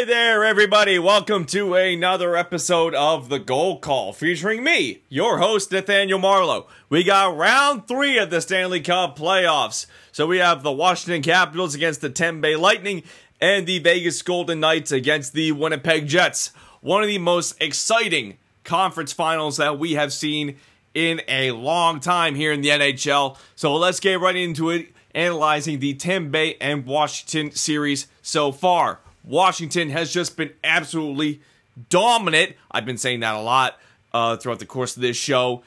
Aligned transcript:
Hi 0.00 0.06
there, 0.06 0.46
everybody. 0.46 0.98
Welcome 0.98 1.44
to 1.46 1.74
another 1.74 2.34
episode 2.34 2.94
of 2.94 3.28
The 3.28 3.38
Goal 3.38 3.78
Call 3.80 4.14
featuring 4.14 4.64
me, 4.64 5.02
your 5.10 5.40
host, 5.40 5.70
Nathaniel 5.70 6.18
Marlowe. 6.18 6.68
We 6.88 7.04
got 7.04 7.36
round 7.36 7.86
three 7.86 8.16
of 8.16 8.30
the 8.30 8.40
Stanley 8.40 8.80
Cup 8.80 9.18
playoffs. 9.18 9.84
So 10.10 10.26
we 10.26 10.38
have 10.38 10.62
the 10.62 10.72
Washington 10.72 11.20
Capitals 11.20 11.74
against 11.74 12.00
the 12.00 12.08
Tampa 12.08 12.56
Lightning 12.56 13.02
and 13.42 13.66
the 13.66 13.78
Vegas 13.78 14.22
Golden 14.22 14.58
Knights 14.58 14.90
against 14.90 15.34
the 15.34 15.52
Winnipeg 15.52 16.06
Jets. 16.06 16.52
One 16.80 17.02
of 17.02 17.08
the 17.08 17.18
most 17.18 17.60
exciting 17.60 18.38
conference 18.64 19.12
finals 19.12 19.58
that 19.58 19.78
we 19.78 19.92
have 19.92 20.14
seen 20.14 20.56
in 20.94 21.20
a 21.28 21.50
long 21.50 22.00
time 22.00 22.36
here 22.36 22.52
in 22.52 22.62
the 22.62 22.70
NHL. 22.70 23.36
So 23.54 23.76
let's 23.76 24.00
get 24.00 24.18
right 24.18 24.34
into 24.34 24.70
it, 24.70 24.94
analyzing 25.14 25.78
the 25.78 25.92
Tampa 25.92 26.62
and 26.62 26.86
Washington 26.86 27.54
series 27.54 28.06
so 28.22 28.50
far. 28.50 29.00
Washington 29.30 29.90
has 29.90 30.12
just 30.12 30.36
been 30.36 30.52
absolutely 30.64 31.40
dominant. 31.88 32.56
I've 32.70 32.84
been 32.84 32.98
saying 32.98 33.20
that 33.20 33.36
a 33.36 33.40
lot 33.40 33.78
uh, 34.12 34.36
throughout 34.36 34.58
the 34.58 34.66
course 34.66 34.96
of 34.96 35.02
this 35.02 35.16
show 35.16 35.62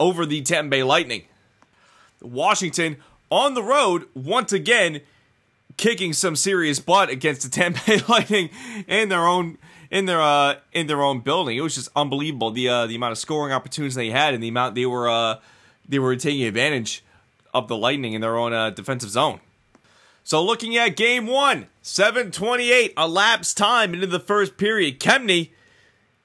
over 0.00 0.24
the 0.24 0.40
Tampa 0.40 0.70
Bay 0.70 0.82
Lightning. 0.82 1.24
Washington 2.22 2.96
on 3.30 3.52
the 3.52 3.62
road 3.62 4.06
once 4.14 4.52
again 4.52 5.02
kicking 5.76 6.14
some 6.14 6.34
serious 6.34 6.80
butt 6.80 7.10
against 7.10 7.42
the 7.42 7.50
Tampa 7.50 7.80
Bay 7.86 8.00
Lightning 8.08 8.48
in 8.88 9.10
their 9.10 9.26
own 9.26 9.58
in 9.90 10.06
their 10.06 10.22
uh, 10.22 10.54
in 10.72 10.86
their 10.86 11.02
own 11.02 11.20
building. 11.20 11.58
It 11.58 11.60
was 11.60 11.74
just 11.74 11.90
unbelievable 11.94 12.52
the 12.52 12.70
uh, 12.70 12.86
the 12.86 12.94
amount 12.94 13.12
of 13.12 13.18
scoring 13.18 13.52
opportunities 13.52 13.94
they 13.96 14.10
had 14.10 14.32
and 14.32 14.42
the 14.42 14.48
amount 14.48 14.76
they 14.76 14.86
were 14.86 15.10
uh, 15.10 15.40
they 15.86 15.98
were 15.98 16.16
taking 16.16 16.44
advantage 16.44 17.04
of 17.52 17.68
the 17.68 17.76
Lightning 17.76 18.14
in 18.14 18.22
their 18.22 18.38
own 18.38 18.54
uh, 18.54 18.70
defensive 18.70 19.10
zone. 19.10 19.40
So 20.24 20.42
looking 20.42 20.74
at 20.78 20.96
game 20.96 21.26
one, 21.26 21.66
728, 21.82 22.94
elapsed 22.96 23.58
time 23.58 23.92
into 23.92 24.06
the 24.06 24.18
first 24.18 24.56
period. 24.56 24.98
Kempny, 24.98 25.50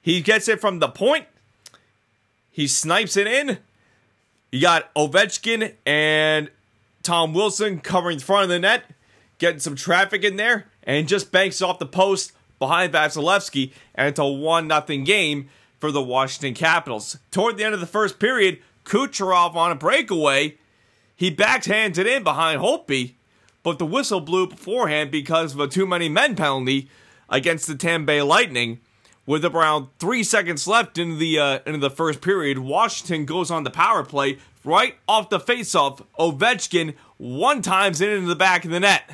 he 0.00 0.22
gets 0.22 0.48
it 0.48 0.58
from 0.58 0.78
the 0.78 0.88
point. 0.88 1.26
He 2.50 2.66
snipes 2.66 3.18
it 3.18 3.26
in. 3.26 3.58
You 4.50 4.62
got 4.62 4.92
Ovechkin 4.94 5.74
and 5.84 6.50
Tom 7.02 7.34
Wilson 7.34 7.80
covering 7.80 8.18
the 8.18 8.24
front 8.24 8.44
of 8.44 8.48
the 8.48 8.58
net, 8.58 8.84
getting 9.38 9.60
some 9.60 9.76
traffic 9.76 10.24
in 10.24 10.36
there, 10.36 10.66
and 10.82 11.06
just 11.06 11.30
banks 11.30 11.60
off 11.60 11.78
the 11.78 11.86
post 11.86 12.32
behind 12.58 12.94
Vasilevskiy, 12.94 13.72
and 13.94 14.08
it's 14.08 14.18
a 14.18 14.26
1 14.26 14.68
0 14.68 15.04
game 15.04 15.50
for 15.78 15.92
the 15.92 16.02
Washington 16.02 16.54
Capitals. 16.54 17.18
Toward 17.30 17.58
the 17.58 17.64
end 17.64 17.74
of 17.74 17.80
the 17.80 17.86
first 17.86 18.18
period, 18.18 18.60
Kucherov 18.84 19.54
on 19.54 19.70
a 19.70 19.74
breakaway, 19.74 20.56
he 21.14 21.34
backhands 21.34 21.98
it 21.98 22.06
in 22.06 22.22
behind 22.24 22.60
Holtby, 22.60 23.14
but 23.62 23.78
the 23.78 23.86
whistle 23.86 24.20
blew 24.20 24.46
beforehand 24.46 25.10
because 25.10 25.54
of 25.54 25.60
a 25.60 25.68
too 25.68 25.86
many 25.86 26.08
men 26.08 26.36
penalty 26.36 26.88
against 27.28 27.66
the 27.66 27.74
Tampa 27.74 28.06
Bay 28.06 28.22
Lightning. 28.22 28.80
With 29.26 29.44
around 29.44 29.88
three 29.98 30.24
seconds 30.24 30.66
left 30.66 30.98
in 30.98 31.18
the 31.18 31.38
uh, 31.38 31.58
into 31.64 31.78
the 31.78 31.90
first 31.90 32.20
period, 32.20 32.58
Washington 32.58 33.26
goes 33.26 33.50
on 33.50 33.62
the 33.64 33.70
power 33.70 34.02
play 34.02 34.38
right 34.64 34.96
off 35.06 35.28
the 35.30 35.38
faceoff. 35.38 36.04
Ovechkin 36.18 36.94
one 37.16 37.62
times 37.62 38.00
in 38.00 38.08
into 38.08 38.28
the 38.28 38.34
back 38.34 38.64
of 38.64 38.70
the 38.70 38.80
net. 38.80 39.08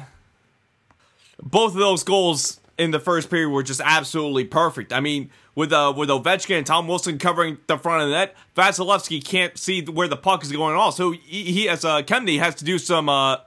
Both 1.43 1.73
of 1.73 1.79
those 1.79 2.03
goals 2.03 2.61
in 2.79 2.93
the 2.93 3.01
first 3.01 3.31
period 3.31 3.51
were 3.51 3.63
just 3.63 3.81
absolutely 3.85 4.45
perfect. 4.45 4.93
I 4.93 5.01
mean, 5.01 5.31
with 5.55 5.73
uh, 5.73 5.93
with 5.95 6.09
Ovechkin 6.09 6.59
and 6.59 6.67
Tom 6.67 6.87
Wilson 6.89 7.19
covering 7.19 7.59
the 7.67 7.77
front 7.77 8.03
of 8.03 8.09
the 8.09 8.15
net, 8.15 8.37
Vasilevskiy 8.57 9.25
can't 9.25 9.59
see 9.59 9.83
where 9.83 10.09
the 10.09 10.17
puck 10.17 10.43
is 10.45 10.53
going 10.53 10.75
at 10.75 10.79
all. 10.79 10.93
So 10.93 11.11
he, 11.11 11.45
he 11.53 11.69
as 11.69 11.85
uh, 11.85 12.03
Kempny 12.03 12.39
has 12.39 12.55
to 12.57 12.65
do 12.65 12.79
some 12.79 13.09
uh, 13.09 13.39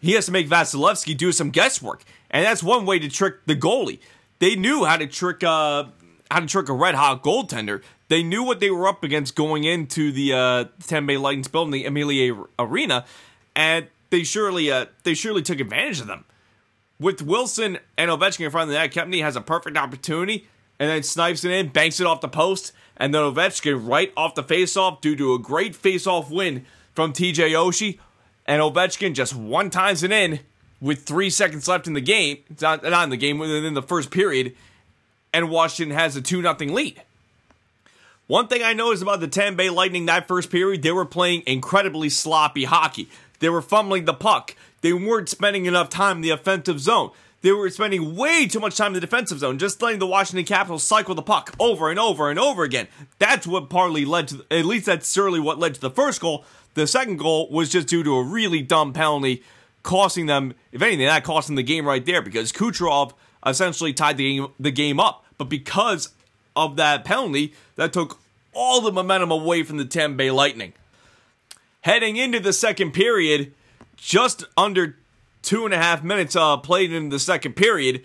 he 0.00 0.12
has 0.12 0.26
to 0.26 0.32
make 0.32 0.48
Vasilevskiy 0.48 1.16
do 1.16 1.32
some 1.32 1.50
guesswork, 1.50 2.04
and 2.30 2.44
that's 2.44 2.62
one 2.62 2.86
way 2.86 2.98
to 2.98 3.08
trick 3.08 3.46
the 3.46 3.56
goalie. 3.56 4.00
They 4.38 4.54
knew 4.54 4.84
how 4.84 4.96
to 4.96 5.06
trick 5.06 5.42
uh, 5.42 5.84
how 6.30 6.40
to 6.40 6.46
trick 6.46 6.68
a 6.68 6.72
red 6.72 6.94
hot 6.94 7.22
goaltender. 7.22 7.82
They 8.08 8.22
knew 8.22 8.42
what 8.42 8.60
they 8.60 8.70
were 8.70 8.86
up 8.86 9.04
against 9.04 9.34
going 9.34 9.64
into 9.64 10.12
the 10.12 10.32
uh, 10.32 10.64
Tampa 10.86 11.08
Bay 11.08 11.16
Lightning's 11.16 11.48
building, 11.48 11.72
the 11.72 11.84
Amalie 11.84 12.32
Arena, 12.58 13.04
and 13.54 13.88
they 14.10 14.22
surely 14.22 14.70
uh, 14.70 14.86
they 15.02 15.14
surely 15.14 15.42
took 15.42 15.60
advantage 15.60 16.00
of 16.00 16.06
them. 16.06 16.24
With 17.00 17.22
Wilson 17.22 17.78
and 17.96 18.10
Ovechkin 18.10 18.46
in 18.46 18.50
front 18.50 18.70
of 18.70 18.74
the 18.74 18.78
net, 18.78 18.92
Kempny 18.92 19.22
has 19.22 19.36
a 19.36 19.40
perfect 19.40 19.76
opportunity 19.76 20.48
and 20.80 20.90
then 20.90 21.02
snipes 21.02 21.44
it 21.44 21.50
in, 21.50 21.68
banks 21.68 22.00
it 22.00 22.06
off 22.06 22.20
the 22.20 22.28
post, 22.28 22.72
and 22.96 23.14
then 23.14 23.22
Ovechkin 23.22 23.88
right 23.88 24.12
off 24.16 24.34
the 24.34 24.42
faceoff 24.42 25.00
due 25.00 25.16
to 25.16 25.34
a 25.34 25.38
great 25.38 25.74
faceoff 25.74 26.30
win 26.30 26.64
from 26.94 27.12
TJ 27.12 27.50
Oshie 27.50 27.98
and 28.48 28.62
Ovechkin 28.62 29.14
just 29.14 29.36
one 29.36 29.68
times 29.68 30.02
it 30.02 30.10
in 30.10 30.40
with 30.80 31.04
three 31.04 31.28
seconds 31.28 31.68
left 31.68 31.86
in 31.86 31.92
the 31.92 32.00
game. 32.00 32.38
Not, 32.60 32.82
not 32.82 33.04
in 33.04 33.10
the 33.10 33.16
game, 33.16 33.38
within 33.38 33.74
the 33.74 33.82
first 33.82 34.10
period, 34.10 34.56
and 35.32 35.50
Washington 35.50 35.96
has 35.96 36.16
a 36.16 36.22
2 36.22 36.42
0 36.42 36.54
lead. 36.72 37.02
One 38.26 38.48
thing 38.48 38.62
I 38.62 38.72
noticed 38.72 39.02
about 39.02 39.20
the 39.20 39.28
Tampa 39.28 39.58
Bay 39.58 39.70
Lightning 39.70 40.06
that 40.06 40.26
first 40.26 40.50
period, 40.50 40.82
they 40.82 40.92
were 40.92 41.04
playing 41.04 41.42
incredibly 41.46 42.08
sloppy 42.08 42.64
hockey. 42.64 43.08
They 43.38 43.50
were 43.50 43.62
fumbling 43.62 44.06
the 44.06 44.14
puck. 44.14 44.56
They 44.80 44.92
weren't 44.92 45.28
spending 45.28 45.66
enough 45.66 45.90
time 45.90 46.16
in 46.16 46.22
the 46.22 46.30
offensive 46.30 46.80
zone. 46.80 47.10
They 47.40 47.52
were 47.52 47.70
spending 47.70 48.16
way 48.16 48.46
too 48.46 48.58
much 48.58 48.76
time 48.76 48.88
in 48.88 48.94
the 48.94 49.00
defensive 49.00 49.38
zone, 49.38 49.58
just 49.58 49.80
letting 49.80 50.00
the 50.00 50.06
Washington 50.06 50.44
Capitals 50.44 50.82
cycle 50.82 51.14
the 51.14 51.22
puck 51.22 51.54
over 51.60 51.88
and 51.88 51.98
over 51.98 52.30
and 52.30 52.38
over 52.38 52.64
again. 52.64 52.88
That's 53.18 53.46
what 53.46 53.70
partly 53.70 54.04
led 54.04 54.28
to, 54.28 54.44
at 54.50 54.64
least 54.64 54.86
that's 54.86 55.06
certainly 55.06 55.38
what 55.38 55.58
led 55.58 55.74
to 55.74 55.80
the 55.80 55.90
first 55.90 56.20
goal. 56.20 56.44
The 56.78 56.86
second 56.86 57.16
goal 57.16 57.50
was 57.50 57.70
just 57.70 57.88
due 57.88 58.04
to 58.04 58.14
a 58.14 58.22
really 58.22 58.62
dumb 58.62 58.92
penalty, 58.92 59.42
costing 59.82 60.26
them, 60.26 60.54
if 60.70 60.80
anything, 60.80 61.06
that 61.06 61.24
cost 61.24 61.48
them 61.48 61.56
the 61.56 61.64
game 61.64 61.84
right 61.84 62.06
there 62.06 62.22
because 62.22 62.52
Kucherov 62.52 63.14
essentially 63.44 63.92
tied 63.92 64.16
the 64.16 64.36
game, 64.36 64.52
the 64.60 64.70
game 64.70 65.00
up. 65.00 65.24
But 65.38 65.48
because 65.48 66.10
of 66.54 66.76
that 66.76 67.04
penalty, 67.04 67.52
that 67.74 67.92
took 67.92 68.20
all 68.52 68.80
the 68.80 68.92
momentum 68.92 69.32
away 69.32 69.64
from 69.64 69.76
the 69.78 69.84
Tampa 69.84 70.18
Bay 70.18 70.30
Lightning. 70.30 70.72
Heading 71.80 72.16
into 72.16 72.38
the 72.38 72.52
second 72.52 72.92
period, 72.92 73.52
just 73.96 74.44
under 74.56 74.96
two 75.42 75.64
and 75.64 75.74
a 75.74 75.78
half 75.78 76.04
minutes 76.04 76.36
uh, 76.36 76.58
played 76.58 76.92
in 76.92 77.08
the 77.08 77.18
second 77.18 77.54
period, 77.54 78.04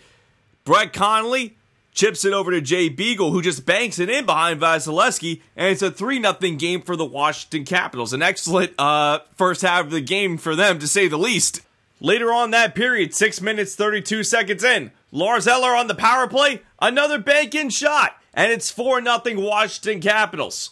Brett 0.64 0.94
Connolly 0.94 1.58
chips 1.94 2.26
it 2.26 2.34
over 2.34 2.52
to 2.52 2.62
Jay 2.62 2.90
Beagle, 2.90 3.32
who 3.32 3.42
just 3.42 3.66
banks 3.66 4.00
it 4.00 4.10
in 4.10 4.26
behind 4.26 4.60
Vasilevskiy, 4.60 5.42
and 5.56 5.68
it's 5.68 5.82
a 5.82 5.92
3 5.92 6.22
0 6.22 6.34
game 6.58 6.82
for 6.82 6.96
the 6.96 7.06
Washington 7.06 7.66
Capitals. 7.66 8.14
An 8.14 8.22
excellent 8.22 8.74
uh, 8.80 9.20
first 9.36 9.62
half 9.62 9.86
of 9.86 9.92
the 9.92 10.02
game 10.02 10.38
for 10.38 10.56
them, 10.56 10.80
to 10.80 10.88
say 10.88 11.08
the 11.08 11.18
least. 11.18 11.62
Later 12.00 12.34
on 12.34 12.52
that 12.52 12.76
period, 12.76 13.14
6 13.14 13.42
minutes 13.42 13.76
32 13.76 14.24
seconds 14.24 14.64
in, 14.64 14.92
Lars 15.12 15.48
Eller 15.48 15.76
on 15.76 15.88
the 15.88 15.96
power 15.96 16.28
play, 16.28 16.62
another 16.82 17.18
bank 17.18 17.56
in 17.56 17.70
shot, 17.70 18.18
and 18.34 18.52
it's 18.52 18.72
4 18.72 19.02
0 19.02 19.22
Washington 19.40 20.02
Capitals. 20.02 20.72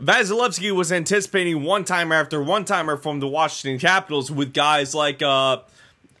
Vasilevskiy 0.00 0.72
was 0.72 0.92
anticipating 0.92 1.62
one 1.62 1.84
timer 1.84 2.16
after 2.16 2.42
one 2.42 2.64
timer 2.64 2.96
from 2.96 3.20
the 3.20 3.28
Washington 3.28 3.78
Capitals 3.78 4.30
with 4.30 4.52
guys 4.52 4.94
like 4.94 5.22
uh, 5.22 5.58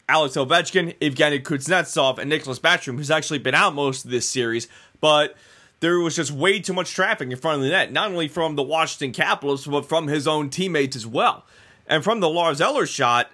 Alex 0.08 0.36
Ovechkin, 0.36 0.96
Evgeny 1.00 1.42
Kuznetsov, 1.42 2.18
and 2.18 2.30
Nicklas 2.30 2.60
Backstrom, 2.60 2.96
who's 2.96 3.10
actually 3.10 3.38
been 3.38 3.54
out 3.54 3.74
most 3.74 4.04
of 4.04 4.10
this 4.10 4.28
series, 4.28 4.68
but 5.00 5.36
there 5.80 5.98
was 6.00 6.16
just 6.16 6.30
way 6.30 6.60
too 6.60 6.72
much 6.72 6.92
traffic 6.92 7.30
in 7.30 7.36
front 7.36 7.56
of 7.56 7.62
the 7.62 7.70
net, 7.70 7.92
not 7.92 8.10
only 8.10 8.28
from 8.28 8.56
the 8.56 8.62
Washington 8.62 9.12
Capitals, 9.12 9.66
but 9.66 9.88
from 9.88 10.06
his 10.06 10.26
own 10.26 10.48
teammates 10.48 10.96
as 10.96 11.06
well. 11.06 11.44
And 11.86 12.02
from 12.02 12.20
the 12.20 12.28
Lars 12.28 12.60
Eller 12.60 12.86
shot, 12.86 13.30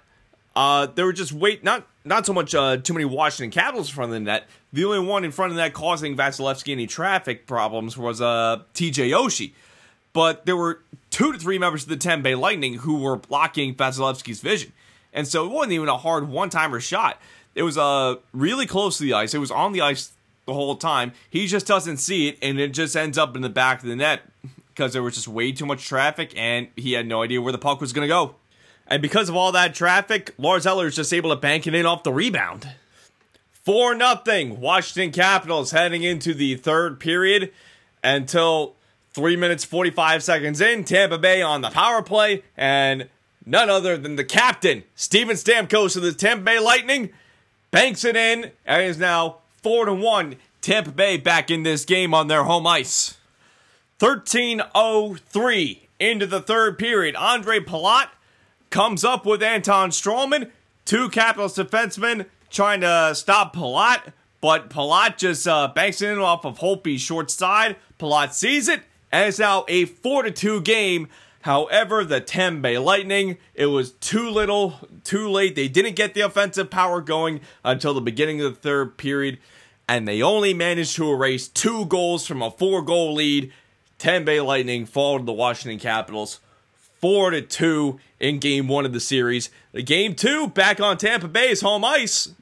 uh, 0.55 0.87
there 0.87 1.05
were 1.05 1.13
just 1.13 1.31
wait 1.31 1.63
not 1.63 1.87
not 2.05 2.25
so 2.25 2.33
much 2.33 2.53
uh, 2.53 2.77
too 2.77 2.93
many 2.93 3.05
Washington 3.05 3.49
Capitals 3.49 3.89
in 3.89 3.95
front 3.95 4.09
of 4.09 4.13
the 4.13 4.19
net. 4.19 4.47
The 4.73 4.85
only 4.85 4.99
one 4.99 5.23
in 5.23 5.31
front 5.31 5.51
of 5.51 5.55
the 5.55 5.61
net 5.61 5.73
causing 5.73 6.15
Vasilevskiy 6.17 6.73
any 6.73 6.85
traffic 6.85 7.47
problems 7.47 7.97
was 7.97 8.21
uh, 8.21 8.61
TJ 8.73 9.11
Oshie 9.11 9.53
but 10.13 10.45
there 10.45 10.55
were 10.55 10.81
two 11.09 11.33
to 11.33 11.39
three 11.39 11.57
members 11.57 11.83
of 11.83 11.89
the 11.89 12.17
Bay 12.17 12.35
Lightning 12.35 12.75
who 12.75 12.99
were 12.99 13.17
blocking 13.17 13.75
Vasilevskiy's 13.75 14.39
vision. 14.39 14.71
And 15.13 15.27
so 15.27 15.45
it 15.45 15.51
wasn't 15.51 15.73
even 15.73 15.89
a 15.89 15.97
hard 15.97 16.27
one 16.27 16.49
timer 16.49 16.79
shot. 16.79 17.21
It 17.55 17.63
was 17.63 17.77
uh, 17.77 18.15
really 18.33 18.65
close 18.65 18.97
to 18.97 19.03
the 19.03 19.13
ice. 19.13 19.33
It 19.33 19.39
was 19.39 19.51
on 19.51 19.73
the 19.73 19.81
ice 19.81 20.11
the 20.45 20.53
whole 20.53 20.75
time. 20.75 21.13
He 21.29 21.47
just 21.47 21.67
doesn't 21.67 21.97
see 21.97 22.27
it, 22.29 22.37
and 22.41 22.59
it 22.59 22.73
just 22.73 22.95
ends 22.95 23.17
up 23.17 23.35
in 23.35 23.41
the 23.41 23.49
back 23.49 23.83
of 23.83 23.89
the 23.89 23.95
net 23.95 24.21
because 24.69 24.93
there 24.93 25.03
was 25.03 25.15
just 25.15 25.27
way 25.27 25.51
too 25.51 25.65
much 25.65 25.85
traffic, 25.85 26.33
and 26.35 26.67
he 26.75 26.93
had 26.93 27.07
no 27.07 27.21
idea 27.21 27.41
where 27.41 27.51
the 27.51 27.59
puck 27.59 27.79
was 27.79 27.93
going 27.93 28.07
to 28.07 28.13
go. 28.13 28.35
And 28.87 29.01
because 29.01 29.29
of 29.29 29.35
all 29.35 29.51
that 29.51 29.75
traffic, 29.75 30.33
Lars 30.37 30.65
Eller 30.65 30.87
is 30.87 30.95
just 30.95 31.13
able 31.13 31.29
to 31.29 31.35
bank 31.35 31.67
it 31.67 31.75
in 31.75 31.85
off 31.85 32.03
the 32.03 32.11
rebound. 32.11 32.67
4 33.63 33.95
nothing. 33.95 34.59
Washington 34.59 35.11
Capitals 35.13 35.71
heading 35.71 36.03
into 36.03 36.33
the 36.33 36.55
third 36.55 36.99
period 36.99 37.53
until 38.03 38.75
Three 39.13 39.35
minutes, 39.35 39.63
45 39.63 40.23
seconds 40.23 40.59
in, 40.59 40.83
Tampa 40.83 41.19
Bay 41.19 41.43
on 41.43 41.61
the 41.61 41.69
power 41.69 42.01
play, 42.01 42.41
and 42.57 43.07
none 43.45 43.69
other 43.69 43.97
than 43.97 44.15
the 44.15 44.23
captain, 44.23 44.83
Steven 44.95 45.35
Stamkos 45.35 45.95
of 45.95 46.03
the 46.03 46.13
Tampa 46.13 46.43
Bay 46.45 46.59
Lightning, 46.59 47.09
banks 47.71 48.03
it 48.03 48.15
in, 48.15 48.51
and 48.65 48.83
is 48.83 48.97
now 48.97 49.37
4 49.61 49.85
to 49.85 49.93
1. 49.93 50.35
Tampa 50.61 50.91
Bay 50.91 51.17
back 51.17 51.51
in 51.51 51.63
this 51.63 51.85
game 51.85 52.13
on 52.13 52.27
their 52.27 52.43
home 52.43 52.65
ice. 52.65 53.17
13.03 53.99 55.79
into 55.99 56.25
the 56.25 56.41
third 56.41 56.77
period. 56.77 57.15
Andre 57.15 57.59
Palat 57.59 58.09
comes 58.69 59.03
up 59.03 59.25
with 59.25 59.43
Anton 59.43 59.89
Stralman. 59.91 60.51
Two 60.85 61.09
Capitals 61.09 61.55
defensemen 61.55 62.25
trying 62.49 62.81
to 62.81 63.13
stop 63.15 63.55
Palat, 63.55 64.11
but 64.41 64.69
Palat 64.69 65.17
just 65.17 65.47
uh, 65.47 65.69
banks 65.69 66.01
it 66.01 66.09
in 66.09 66.19
off 66.19 66.45
of 66.45 66.59
Holtby's 66.59 67.01
short 67.01 67.31
side. 67.31 67.77
Palat 67.99 68.33
sees 68.33 68.67
it, 68.67 68.81
and 69.11 69.29
it's 69.29 69.39
now 69.39 69.65
a 69.67 69.85
4 69.85 70.23
to 70.23 70.31
2 70.31 70.61
game. 70.61 71.07
However, 71.43 72.05
the 72.05 72.21
Bay 72.61 72.77
Lightning, 72.77 73.37
it 73.53 73.65
was 73.65 73.91
too 73.91 74.29
little, 74.29 74.75
too 75.03 75.29
late. 75.29 75.55
They 75.55 75.67
didn't 75.67 75.97
get 75.97 76.13
the 76.13 76.21
offensive 76.21 76.69
power 76.69 77.01
going 77.01 77.41
until 77.65 77.93
the 77.93 77.99
beginning 77.99 78.39
of 78.39 78.55
the 78.55 78.59
third 78.61 78.97
period, 78.97 79.39
and 79.85 80.07
they 80.07 80.21
only 80.21 80.53
managed 80.53 80.95
to 80.95 81.11
erase 81.11 81.49
two 81.49 81.85
goals 81.87 82.25
from 82.25 82.41
a 82.41 82.49
four 82.49 82.81
goal 82.81 83.13
lead. 83.13 83.51
Bay 83.99 84.39
Lightning 84.39 84.85
fall 84.85 85.19
to 85.19 85.25
the 85.25 85.33
Washington 85.33 85.79
Capitals 85.79 86.39
4 87.01 87.31
to 87.31 87.41
2 87.41 87.99
in 88.21 88.39
game 88.39 88.69
one 88.69 88.85
of 88.85 88.93
the 88.93 89.01
series. 89.01 89.49
Game 89.83 90.15
two, 90.15 90.47
back 90.47 90.79
on 90.79 90.97
Tampa 90.97 91.27
Bay's 91.27 91.59
home 91.59 91.83
ice. 91.83 92.33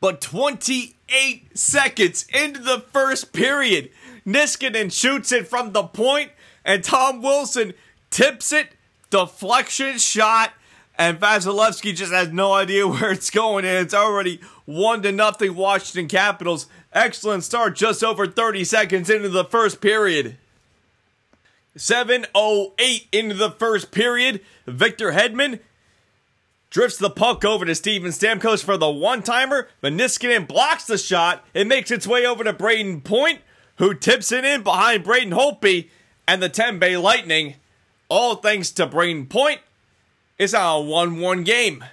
But 0.00 0.20
28 0.20 1.58
seconds 1.58 2.26
into 2.32 2.60
the 2.60 2.80
first 2.92 3.32
period, 3.32 3.90
Niskanen 4.26 4.92
shoots 4.92 5.32
it 5.32 5.48
from 5.48 5.72
the 5.72 5.84
point, 5.84 6.30
and 6.64 6.84
Tom 6.84 7.22
Wilson 7.22 7.72
tips 8.10 8.52
it, 8.52 8.68
deflection 9.10 9.98
shot, 9.98 10.52
and 10.98 11.20
Vasilevskiy 11.20 11.94
just 11.94 12.12
has 12.12 12.32
no 12.32 12.52
idea 12.52 12.86
where 12.88 13.12
it's 13.12 13.30
going, 13.30 13.64
and 13.64 13.78
it's 13.78 13.94
already 13.94 14.40
one 14.64 15.02
to 15.02 15.12
nothing 15.12 15.54
Washington 15.54 16.08
Capitals. 16.08 16.66
Excellent 16.92 17.44
start, 17.44 17.76
just 17.76 18.02
over 18.02 18.26
30 18.26 18.64
seconds 18.64 19.08
into 19.08 19.28
the 19.28 19.44
first 19.44 19.80
period. 19.80 20.36
7.08 21.76 23.06
into 23.12 23.34
the 23.34 23.52
first 23.52 23.92
period. 23.92 24.40
Victor 24.66 25.12
Hedman 25.12 25.60
drifts 26.70 26.98
the 26.98 27.10
puck 27.10 27.44
over 27.44 27.64
to 27.64 27.74
Steven 27.74 28.10
Stamkos 28.10 28.64
for 28.64 28.76
the 28.76 28.90
one 28.90 29.22
timer. 29.22 29.68
but 29.80 29.92
Niskanen 29.92 30.46
blocks 30.46 30.84
the 30.84 30.98
shot. 30.98 31.44
It 31.54 31.66
makes 31.66 31.90
its 31.90 32.06
way 32.06 32.26
over 32.26 32.44
to 32.44 32.52
Brayden 32.52 33.04
Point, 33.04 33.40
who 33.76 33.94
tips 33.94 34.32
it 34.32 34.44
in 34.44 34.62
behind 34.62 35.04
Braden 35.04 35.32
Holtby 35.32 35.88
and 36.26 36.42
the 36.42 36.76
Bay 36.78 36.96
Lightning. 36.96 37.54
All 38.08 38.36
thanks 38.36 38.70
to 38.72 38.86
Brayden 38.86 39.28
Point. 39.28 39.60
It's 40.38 40.54
a 40.54 40.80
1 40.80 41.20
1 41.20 41.44
game. 41.44 41.84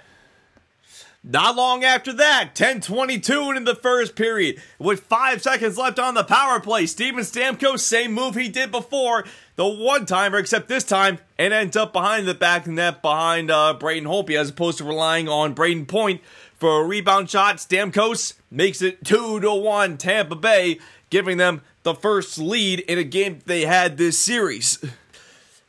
Not 1.22 1.56
long 1.56 1.82
after 1.82 2.12
that, 2.12 2.54
10-22 2.54 3.56
in 3.56 3.64
the 3.64 3.74
first 3.74 4.14
period, 4.14 4.62
with 4.78 5.00
five 5.00 5.42
seconds 5.42 5.76
left 5.76 5.98
on 5.98 6.14
the 6.14 6.22
power 6.22 6.60
play. 6.60 6.86
Steven 6.86 7.24
Stamkos, 7.24 7.80
same 7.80 8.12
move 8.12 8.36
he 8.36 8.48
did 8.48 8.70
before, 8.70 9.24
the 9.56 9.66
one-timer, 9.66 10.38
except 10.38 10.68
this 10.68 10.84
time 10.84 11.18
it 11.36 11.50
ends 11.50 11.76
up 11.76 11.92
behind 11.92 12.28
the 12.28 12.34
back 12.34 12.68
net 12.68 13.02
behind 13.02 13.50
uh, 13.50 13.74
Braden 13.74 14.08
Holtby, 14.08 14.38
as 14.38 14.50
opposed 14.50 14.78
to 14.78 14.84
relying 14.84 15.28
on 15.28 15.52
Brayden 15.52 15.88
Point 15.88 16.20
for 16.54 16.80
a 16.80 16.86
rebound 16.86 17.28
shot. 17.28 17.56
Stamkos 17.56 18.34
makes 18.48 18.80
it 18.80 19.04
two 19.04 19.40
to 19.40 19.52
one 19.52 19.98
Tampa 19.98 20.36
Bay, 20.36 20.78
giving 21.10 21.38
them 21.38 21.60
the 21.82 21.94
first 21.94 22.38
lead 22.38 22.80
in 22.80 22.98
a 22.98 23.04
game 23.04 23.40
they 23.46 23.62
had 23.62 23.98
this 23.98 24.16
series. 24.16 24.78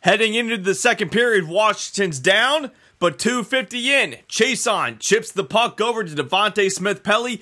Heading 0.07 0.35
into 0.35 0.57
the 0.57 0.73
second 0.73 1.11
period, 1.11 1.49
Washington's 1.49 2.19
down. 2.19 2.71
But 2.97 3.19
250 3.19 3.93
in, 3.93 4.15
Chiasson 4.29 4.99
chips 4.99 5.33
the 5.33 5.43
puck 5.43 5.81
over 5.81 6.01
to 6.01 6.15
Devante 6.15 6.71
Smith 6.71 7.03
Pelly, 7.03 7.41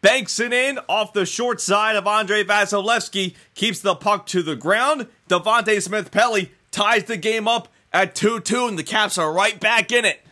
banks 0.00 0.40
it 0.40 0.54
in 0.54 0.78
off 0.88 1.12
the 1.12 1.26
short 1.26 1.60
side 1.60 1.96
of 1.96 2.06
Andrei 2.06 2.44
Vasilevskiy, 2.44 3.34
keeps 3.54 3.80
the 3.80 3.94
puck 3.94 4.24
to 4.28 4.42
the 4.42 4.56
ground. 4.56 5.06
Devante 5.28 5.82
Smith 5.82 6.10
Pelly 6.10 6.52
ties 6.70 7.04
the 7.04 7.18
game 7.18 7.46
up 7.46 7.68
at 7.92 8.14
2 8.14 8.40
2, 8.40 8.68
and 8.68 8.78
the 8.78 8.82
Caps 8.82 9.18
are 9.18 9.30
right 9.30 9.60
back 9.60 9.92
in 9.92 10.06
it. 10.06 10.22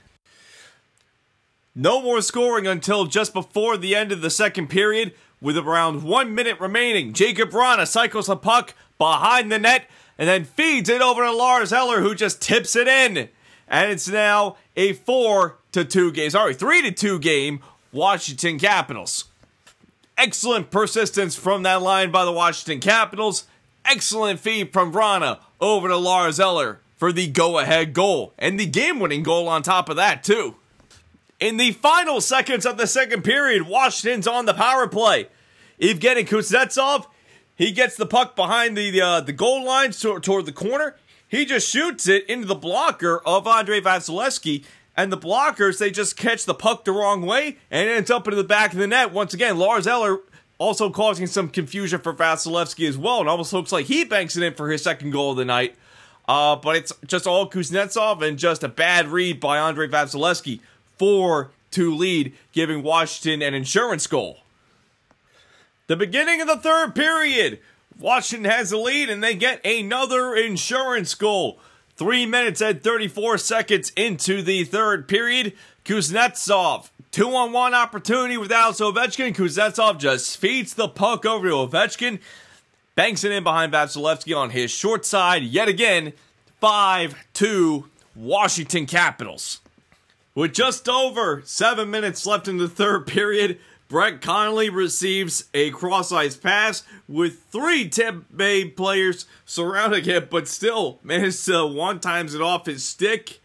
No 1.75 2.00
more 2.00 2.22
scoring 2.22 2.67
until 2.67 3.05
just 3.05 3.34
before 3.34 3.76
the 3.76 3.94
end 3.94 4.12
of 4.12 4.22
the 4.22 4.31
second 4.31 4.69
period, 4.69 5.12
with 5.43 5.58
around 5.58 6.02
one 6.02 6.34
minute 6.34 6.58
remaining. 6.58 7.12
Jakub 7.12 7.50
Vrana 7.50 7.87
cycles 7.87 8.29
the 8.29 8.37
puck 8.37 8.72
behind 8.96 9.52
the 9.52 9.58
net 9.58 9.90
and 10.18 10.28
then 10.28 10.44
feeds 10.44 10.88
it 10.88 11.02
over 11.02 11.24
to 11.24 11.32
Lars 11.32 11.72
Eller, 11.72 12.00
who 12.00 12.14
just 12.14 12.40
tips 12.40 12.76
it 12.76 12.88
in 12.88 13.28
and 13.68 13.90
it's 13.90 14.08
now 14.08 14.56
a 14.76 14.92
four 14.92 15.56
to 15.72 15.84
two 15.84 16.12
game. 16.12 16.30
Sorry, 16.30 16.54
three 16.54 16.82
to 16.82 16.90
two 16.90 17.18
game. 17.18 17.60
Washington 17.92 18.58
Capitals. 18.58 19.24
Excellent 20.18 20.70
persistence 20.70 21.36
from 21.36 21.62
that 21.62 21.82
line 21.82 22.10
by 22.10 22.24
the 22.24 22.32
Washington 22.32 22.80
Capitals. 22.80 23.44
Excellent 23.84 24.40
feed 24.40 24.72
from 24.72 24.92
Vrana 24.92 25.38
over 25.60 25.88
to 25.88 25.96
Lars 25.96 26.40
Eller 26.40 26.80
for 26.96 27.12
the 27.12 27.26
go-ahead 27.26 27.92
goal 27.92 28.32
and 28.38 28.58
the 28.58 28.66
game-winning 28.66 29.22
goal 29.22 29.48
on 29.48 29.62
top 29.62 29.88
of 29.88 29.96
that 29.96 30.24
too. 30.24 30.56
In 31.38 31.58
the 31.58 31.72
final 31.72 32.20
seconds 32.20 32.66
of 32.66 32.78
the 32.78 32.86
second 32.86 33.22
period, 33.22 33.69
Washington's 33.69 34.26
on 34.26 34.46
the 34.46 34.54
power 34.54 34.88
play. 34.88 35.28
Evgeny 35.80 36.26
Kuznetsov, 36.26 37.06
he 37.56 37.73
gets 37.73 37.97
the 37.97 38.06
puck 38.06 38.37
behind 38.37 38.76
the 38.76 39.00
uh, 39.00 39.20
the 39.20 39.32
goal 39.32 39.64
line 39.64 39.91
toward, 39.91 40.23
toward 40.23 40.47
the 40.47 40.53
corner. 40.53 40.97
He 41.29 41.44
just 41.44 41.69
shoots 41.69 42.06
it 42.06 42.25
into 42.29 42.47
the 42.47 42.55
blocker 42.55 43.20
of 43.26 43.49
Andrei 43.49 43.81
Vasilevskiy, 43.81 44.64
and 44.97 45.11
the 45.11 45.19
blockers, 45.19 45.79
they 45.79 45.91
just 45.91 46.17
catch 46.17 46.44
the 46.44 46.55
puck 46.55 46.85
the 46.85 46.93
wrong 46.93 47.23
way, 47.23 47.58
and 47.70 47.88
it 47.88 47.97
ends 47.97 48.11
up 48.11 48.26
into 48.26 48.37
the 48.37 48.44
back 48.44 48.73
of 48.73 48.79
the 48.79 48.87
net. 48.87 49.12
Once 49.12 49.35
again, 49.35 49.58
Lars 49.58 49.87
Eller 49.87 50.20
also 50.58 50.88
causing 50.91 51.26
some 51.26 51.49
confusion 51.49 52.00
for 52.00 52.14
Vasilevskiy 52.14 52.88
as 52.88 52.97
well, 52.97 53.20
and 53.20 53.29
almost 53.29 53.53
looks 53.53 53.73
like 53.73 53.87
he 53.87 54.05
banks 54.05 54.37
it 54.37 54.43
in 54.43 54.55
for 54.55 54.70
his 54.70 54.82
second 54.82 55.11
goal 55.11 55.32
of 55.32 55.37
the 55.37 55.44
night. 55.44 55.75
Uh, 56.29 56.56
but 56.56 56.76
it's 56.76 56.93
just 57.06 57.26
all 57.26 57.49
Kuznetsov 57.49 58.23
and 58.23 58.38
just 58.38 58.64
a 58.64 58.69
bad 58.69 59.08
read 59.08 59.41
by 59.41 59.58
Andrei 59.58 59.88
Vasilevskiy. 59.88 60.61
4 60.99 61.50
2 61.70 61.94
lead, 61.94 62.32
giving 62.53 62.82
Washington 62.82 63.43
an 63.43 63.53
insurance 63.53 64.06
goal. 64.06 64.38
The 65.86 65.96
beginning 65.96 66.40
of 66.40 66.48
the 66.48 66.56
third 66.56 66.94
period. 66.94 67.60
Washington 67.98 68.50
has 68.50 68.70
the 68.70 68.76
lead 68.76 69.08
and 69.08 69.22
they 69.22 69.34
get 69.34 69.64
another 69.64 70.34
insurance 70.34 71.14
goal. 71.14 71.58
Three 71.96 72.26
minutes 72.26 72.60
and 72.60 72.82
34 72.82 73.38
seconds 73.38 73.92
into 73.96 74.42
the 74.42 74.64
third 74.64 75.08
period. 75.08 75.54
Kuznetsov, 75.84 76.90
two 77.12 77.34
on 77.34 77.52
one 77.52 77.72
opportunity 77.72 78.36
with 78.36 78.50
Alex 78.50 78.80
Ovechkin. 78.80 79.34
Kuznetsov 79.34 79.98
just 79.98 80.36
feeds 80.36 80.74
the 80.74 80.88
puck 80.88 81.24
over 81.24 81.48
to 81.48 81.54
Ovechkin, 81.54 82.18
banks 82.96 83.22
it 83.22 83.31
in 83.31 83.44
behind 83.44 83.72
Vasilevskiy 83.72 84.36
on 84.36 84.50
his 84.50 84.70
short 84.70 85.06
side. 85.06 85.44
Yet 85.44 85.69
again, 85.69 86.12
5 86.60 87.14
2 87.32 87.88
Washington 88.16 88.86
Capitals. 88.86 89.60
With 90.34 90.52
just 90.52 90.88
over 90.88 91.43
seven 91.46 91.90
minutes 91.90 92.26
left 92.26 92.48
in 92.48 92.58
the 92.58 92.69
third 92.69 93.06
period, 93.06 93.58
Brett 93.88 94.20
Connolly 94.20 94.69
receives 94.69 95.44
a 95.55 95.70
cross 95.70 96.10
ice 96.10 96.36
pass 96.36 96.82
with 97.06 97.44
three 97.50 97.88
Tampa 97.88 98.24
Bay 98.34 98.64
players 98.64 99.26
surrounding 99.44 100.05
him, 100.05 100.26
but 100.28 100.48
still 100.48 100.98
manages 101.05 101.44
to 101.44 101.66
one 101.66 102.00
times 102.00 102.34
it 102.34 102.40
off 102.40 102.66
his 102.66 102.84
stick, 102.84 103.40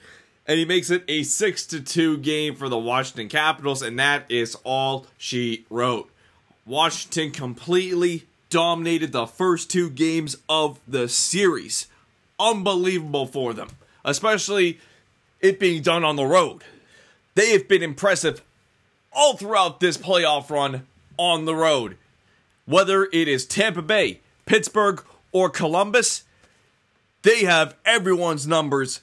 and 0.47 0.57
he 0.57 0.65
makes 0.65 0.89
it 0.89 1.03
a 1.07 1.21
six 1.21 1.67
to 1.67 1.79
two 1.79 2.17
game 2.17 2.55
for 2.55 2.69
the 2.69 2.77
Washington 2.77 3.29
Capitals, 3.29 3.83
and 3.83 3.99
that 3.99 4.25
is 4.29 4.57
all 4.63 5.05
she 5.17 5.65
wrote. 5.69 6.09
Washington 6.65 7.31
completely 7.31 8.25
dominated 8.49 9.11
the 9.11 9.27
first 9.27 9.69
two 9.69 9.91
games 9.91 10.37
of 10.49 10.79
the 10.87 11.07
series. 11.07 11.85
Unbelievable 12.39 13.27
for 13.27 13.53
them, 13.53 13.69
especially 14.03 14.79
it 15.39 15.59
being 15.59 15.83
done 15.83 16.03
on 16.03 16.15
the 16.15 16.25
road. 16.25 16.63
They 17.35 17.51
have 17.51 17.67
been 17.67 17.83
impressive 17.83 18.41
all 19.13 19.35
throughout 19.35 19.79
this 19.79 19.97
playoff 19.97 20.49
run 20.49 20.87
on 21.17 21.45
the 21.45 21.55
road. 21.55 21.97
Whether 22.65 23.05
it 23.05 23.27
is 23.27 23.45
Tampa 23.45 23.81
Bay, 23.81 24.21
Pittsburgh, 24.45 25.03
or 25.31 25.49
Columbus, 25.49 26.23
they 27.21 27.43
have 27.43 27.75
everyone's 27.85 28.47
numbers 28.47 29.01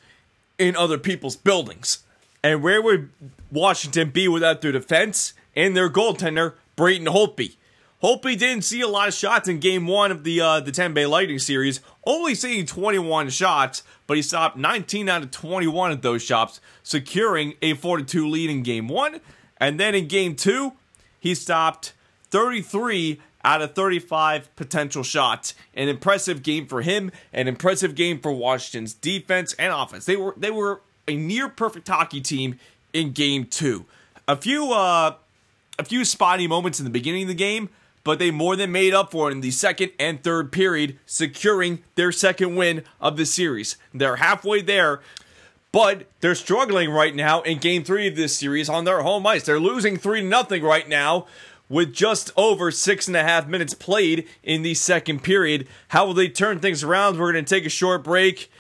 in 0.59 0.77
other 0.77 0.99
people's 0.99 1.37
buildings. 1.37 2.05
And 2.43 2.63
where 2.63 2.83
would 2.83 3.11
Washington 3.51 4.11
be 4.11 4.29
without 4.29 4.61
their 4.61 4.73
defense 4.73 5.33
and 5.55 5.77
their 5.77 5.91
goaltender, 5.91 6.55
Braden 6.77 7.09
Holtby? 7.09 7.57
Holtby 8.03 8.39
didn't 8.39 8.63
see 8.63 8.81
a 8.81 8.87
lot 8.87 9.09
of 9.09 9.15
shots 9.15 9.49
in 9.49 9.59
game 9.59 9.89
one 9.89 10.13
of 10.13 10.23
the 10.23 10.41
uh, 10.41 10.61
the 10.61 10.91
Bay 10.95 11.05
Lightning 11.05 11.41
series, 11.41 11.81
only 12.07 12.33
seeing 12.35 12.65
21 12.65 13.29
shots, 13.31 13.83
but 14.07 14.17
he 14.17 14.23
stopped 14.23 14.57
19 14.57 15.09
out 15.09 15.23
of 15.23 15.33
21 15.33 15.91
of 15.91 16.03
those 16.03 16.23
shots, 16.23 16.61
securing 16.85 17.55
a 17.61 17.75
4 17.75 18.03
2 18.03 18.29
lead 18.29 18.51
in 18.51 18.63
game 18.63 18.87
one 18.87 19.21
and 19.61 19.79
then 19.79 19.95
in 19.95 20.09
game 20.09 20.35
two, 20.35 20.73
he 21.19 21.35
stopped 21.35 21.93
33 22.31 23.21
out 23.45 23.63
of 23.63 23.75
35 23.75 24.55
potential 24.57 25.03
shots. 25.03 25.55
An 25.75 25.89
impressive 25.89 26.43
game 26.43 26.67
for 26.67 26.83
him, 26.83 27.11
an 27.33 27.49
impressive 27.49 27.95
game 27.95 28.21
for 28.21 28.33
Washington's 28.33 28.95
defense 28.95 29.55
and 29.55 29.73
offense. 29.73 30.05
They 30.05 30.17
were 30.17 30.35
they 30.37 30.51
were 30.51 30.83
a 31.07 31.17
near 31.17 31.49
perfect 31.49 31.89
hockey 31.89 32.21
team 32.21 32.59
in 32.93 33.13
game 33.13 33.47
2. 33.47 33.85
A 34.27 34.37
few 34.37 34.73
uh 34.73 35.15
a 35.79 35.85
few 35.85 36.05
spotty 36.05 36.49
moments 36.49 36.81
in 36.81 36.85
the 36.85 36.91
beginning 36.91 37.23
of 37.23 37.29
the 37.29 37.35
game, 37.35 37.69
but 38.05 38.19
they 38.19 38.31
more 38.31 38.57
than 38.57 38.73
made 38.73 38.93
up 38.93 39.13
for 39.13 39.29
it 39.29 39.33
in 39.33 39.41
the 39.41 39.51
second 39.51 39.93
and 39.99 40.23
third 40.23 40.51
period, 40.51 40.99
securing 41.07 41.85
their 41.95 42.11
second 42.11 42.57
win 42.57 42.85
of 43.01 43.17
the 43.17 43.25
series. 43.25 43.77
They're 43.95 44.17
halfway 44.17 44.61
there 44.61 45.01
but 45.73 46.07
they're 46.21 46.35
struggling 46.35 46.91
right 46.91 47.15
now 47.15 47.43
in 47.43 47.59
game 47.59 47.85
three 47.85 48.07
of 48.07 48.17
this 48.17 48.37
series 48.37 48.69
on 48.69 48.85
their 48.85 49.03
home 49.03 49.27
ice. 49.27 49.45
They're 49.45 49.61
losing 49.61 49.97
3 49.97 50.29
0 50.29 50.61
right 50.63 50.89
now 50.89 51.27
with 51.69 51.93
just 51.93 52.31
over 52.37 52.71
six 52.71 53.07
and 53.07 53.17
a 53.17 53.23
half 53.23 53.47
minutes 53.47 53.75
played 53.75 54.27
in 54.43 54.63
the 54.63 54.75
second 54.75 55.23
period. 55.23 55.69
How 55.89 56.07
will 56.07 56.15
they 56.15 56.29
turn 56.29 56.61
things 56.61 56.83
around? 56.83 57.19
We're 57.19 57.33
going 57.33 57.45
to 57.45 57.55
take 57.55 57.67
a 57.67 57.71
short 57.71 58.03
break. 58.03 58.51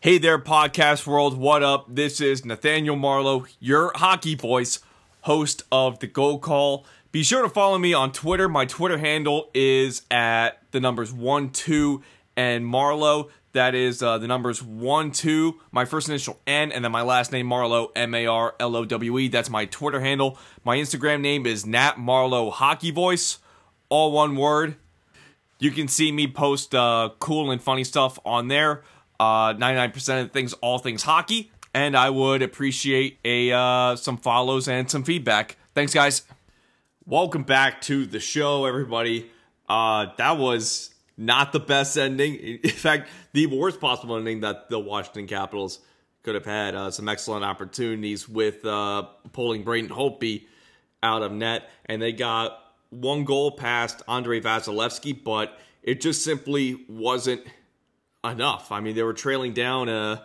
Hey 0.00 0.18
there, 0.18 0.38
podcast 0.38 1.06
world. 1.06 1.38
What 1.38 1.62
up? 1.62 1.86
This 1.88 2.20
is 2.20 2.44
Nathaniel 2.44 2.96
Marlowe, 2.96 3.46
your 3.60 3.92
hockey 3.94 4.34
voice, 4.34 4.80
host 5.22 5.62
of 5.70 6.00
the 6.00 6.06
Goal 6.06 6.38
Call. 6.38 6.84
Be 7.12 7.22
sure 7.22 7.42
to 7.42 7.48
follow 7.48 7.78
me 7.78 7.94
on 7.94 8.12
Twitter. 8.12 8.48
My 8.48 8.66
Twitter 8.66 8.98
handle 8.98 9.48
is 9.54 10.02
at 10.10 10.60
the 10.72 10.80
numbers 10.80 11.12
one, 11.12 11.50
two, 11.50 12.02
and 12.36 12.66
Marlowe. 12.66 13.30
That 13.52 13.74
is 13.74 14.02
uh, 14.02 14.18
the 14.18 14.26
numbers 14.26 14.62
one, 14.62 15.10
two, 15.10 15.60
my 15.72 15.86
first 15.86 16.08
initial 16.08 16.38
N, 16.46 16.70
and 16.72 16.84
then 16.84 16.92
my 16.92 17.02
last 17.02 17.32
name 17.32 17.46
Marlowe, 17.46 17.90
M 17.96 18.14
A 18.14 18.26
R 18.26 18.54
L 18.60 18.76
O 18.76 18.84
W 18.84 19.18
E. 19.18 19.28
That's 19.28 19.48
my 19.48 19.64
Twitter 19.64 20.00
handle. 20.00 20.38
My 20.62 20.76
Instagram 20.76 21.22
name 21.22 21.46
is 21.46 21.64
Nat 21.64 21.98
Marlowe 21.98 22.50
Hockey 22.50 22.90
Voice, 22.90 23.38
all 23.88 24.12
one 24.12 24.36
word. 24.36 24.76
You 25.58 25.70
can 25.70 25.88
see 25.88 26.12
me 26.12 26.26
post 26.26 26.74
uh, 26.74 27.10
cool 27.18 27.50
and 27.50 27.62
funny 27.62 27.84
stuff 27.84 28.18
on 28.26 28.48
there. 28.48 28.82
Uh, 29.18 29.54
99% 29.54 30.22
of 30.22 30.32
things, 30.32 30.52
all 30.54 30.78
things 30.78 31.02
hockey. 31.02 31.50
And 31.72 31.96
I 31.96 32.10
would 32.10 32.42
appreciate 32.42 33.18
a 33.24 33.52
uh, 33.52 33.96
some 33.96 34.18
follows 34.18 34.68
and 34.68 34.90
some 34.90 35.02
feedback. 35.02 35.56
Thanks, 35.74 35.94
guys. 35.94 36.22
Welcome 37.06 37.44
back 37.44 37.80
to 37.82 38.04
the 38.04 38.20
show, 38.20 38.66
everybody. 38.66 39.30
Uh, 39.68 40.08
that 40.16 40.36
was 40.38 40.90
not 41.16 41.52
the 41.52 41.60
best 41.60 41.96
ending. 41.96 42.34
In 42.34 42.70
fact, 42.70 43.08
the 43.32 43.46
worst 43.46 43.80
possible 43.80 44.16
ending 44.16 44.40
that 44.40 44.68
the 44.68 44.78
Washington 44.78 45.26
Capitals 45.26 45.80
could 46.22 46.34
have 46.34 46.44
had. 46.44 46.74
Uh, 46.74 46.90
some 46.90 47.08
excellent 47.08 47.44
opportunities 47.44 48.28
with 48.28 48.64
uh, 48.64 49.04
pulling 49.32 49.62
Braden 49.62 49.90
Holtby 49.90 50.46
out 51.02 51.22
of 51.22 51.32
net, 51.32 51.70
and 51.86 52.02
they 52.02 52.12
got 52.12 52.58
one 52.90 53.24
goal 53.24 53.52
past 53.52 54.02
Andrei 54.08 54.40
Vasilevskiy, 54.40 55.22
but 55.24 55.58
it 55.82 56.00
just 56.00 56.24
simply 56.24 56.84
wasn't 56.88 57.42
enough. 58.24 58.72
I 58.72 58.80
mean, 58.80 58.96
they 58.96 59.02
were 59.02 59.14
trailing 59.14 59.52
down 59.52 59.88
uh, 59.88 60.20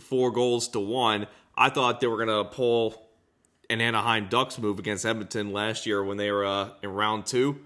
four 0.00 0.30
goals 0.30 0.68
to 0.68 0.80
one. 0.80 1.26
I 1.56 1.68
thought 1.68 2.00
they 2.00 2.06
were 2.06 2.24
going 2.24 2.44
to 2.44 2.50
pull 2.50 3.10
an 3.68 3.80
Anaheim 3.80 4.28
Ducks 4.28 4.58
move 4.58 4.78
against 4.78 5.04
Edmonton 5.04 5.52
last 5.52 5.86
year 5.86 6.02
when 6.02 6.16
they 6.16 6.30
were 6.30 6.44
uh, 6.44 6.70
in 6.82 6.90
round 6.90 7.26
two 7.26 7.60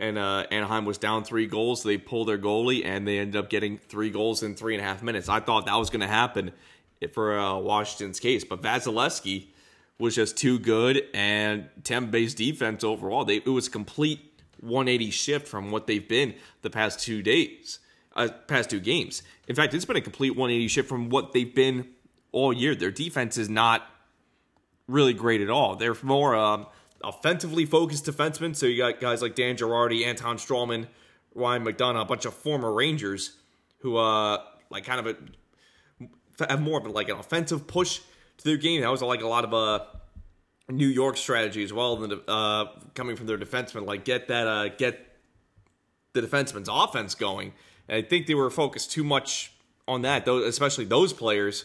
and 0.00 0.16
uh, 0.18 0.46
Anaheim 0.50 0.86
was 0.86 0.98
down 0.98 1.24
three 1.24 1.46
goals. 1.46 1.82
They 1.82 1.98
pulled 1.98 2.28
their 2.28 2.38
goalie, 2.38 2.84
and 2.84 3.06
they 3.06 3.18
ended 3.18 3.36
up 3.36 3.50
getting 3.50 3.76
three 3.76 4.10
goals 4.10 4.42
in 4.42 4.56
three 4.56 4.74
and 4.74 4.82
a 4.82 4.86
half 4.86 5.02
minutes. 5.02 5.28
I 5.28 5.40
thought 5.40 5.66
that 5.66 5.76
was 5.76 5.90
going 5.90 6.00
to 6.00 6.08
happen 6.08 6.52
for 7.12 7.38
uh, 7.38 7.58
Washington's 7.58 8.18
case, 8.18 8.42
but 8.42 8.62
Vasilevskiy 8.62 9.48
was 9.98 10.14
just 10.14 10.38
too 10.38 10.58
good, 10.58 11.04
and 11.12 11.68
Tampa 11.84 12.10
Bay's 12.10 12.34
defense 12.34 12.82
overall, 12.82 13.26
they, 13.26 13.36
it 13.36 13.46
was 13.46 13.68
complete 13.68 14.20
180 14.60 15.10
shift 15.10 15.46
from 15.46 15.70
what 15.70 15.86
they've 15.86 16.08
been 16.08 16.34
the 16.62 16.70
past 16.70 17.00
two 17.00 17.22
days, 17.22 17.78
uh, 18.16 18.28
past 18.46 18.70
two 18.70 18.80
games. 18.80 19.22
In 19.48 19.54
fact, 19.54 19.74
it's 19.74 19.84
been 19.84 19.96
a 19.96 20.00
complete 20.00 20.30
180 20.30 20.66
shift 20.68 20.88
from 20.88 21.10
what 21.10 21.32
they've 21.32 21.54
been 21.54 21.88
all 22.32 22.54
year. 22.54 22.74
Their 22.74 22.90
defense 22.90 23.36
is 23.36 23.50
not 23.50 23.86
really 24.88 25.12
great 25.12 25.42
at 25.42 25.50
all. 25.50 25.76
They're 25.76 25.96
more. 26.02 26.34
Um, 26.34 26.66
offensively 27.02 27.64
focused 27.64 28.06
defensemen. 28.06 28.54
So 28.54 28.66
you 28.66 28.78
got 28.78 29.00
guys 29.00 29.22
like 29.22 29.34
Dan 29.34 29.56
Girardi, 29.56 30.04
Anton 30.04 30.36
Stralman, 30.36 30.86
Ryan 31.34 31.64
McDonagh, 31.64 32.02
a 32.02 32.04
bunch 32.04 32.24
of 32.24 32.34
former 32.34 32.72
Rangers 32.72 33.36
who 33.78 33.96
uh 33.96 34.38
like 34.70 34.84
kind 34.84 35.06
of 35.06 35.16
a, 36.40 36.48
have 36.48 36.60
more 36.60 36.78
of 36.78 36.86
like 36.86 37.08
an 37.08 37.16
offensive 37.16 37.66
push 37.66 38.00
to 38.38 38.44
their 38.44 38.56
game. 38.56 38.80
That 38.82 38.90
was 38.90 39.02
like 39.02 39.22
a 39.22 39.28
lot 39.28 39.44
of 39.44 39.54
uh 39.54 39.84
New 40.70 40.86
York 40.86 41.16
strategy 41.16 41.62
as 41.62 41.72
well, 41.72 42.02
and 42.02 42.20
uh, 42.28 42.66
coming 42.94 43.16
from 43.16 43.26
their 43.26 43.38
defensemen, 43.38 43.86
like 43.86 44.04
get 44.04 44.28
that 44.28 44.46
uh, 44.46 44.68
get 44.68 45.18
the 46.12 46.22
defenseman's 46.22 46.68
offense 46.70 47.14
going. 47.14 47.52
And 47.88 48.04
I 48.04 48.08
think 48.08 48.26
they 48.26 48.34
were 48.34 48.50
focused 48.50 48.92
too 48.92 49.04
much 49.04 49.52
on 49.88 50.02
that, 50.02 50.24
those, 50.24 50.46
especially 50.46 50.84
those 50.84 51.12
players, 51.12 51.64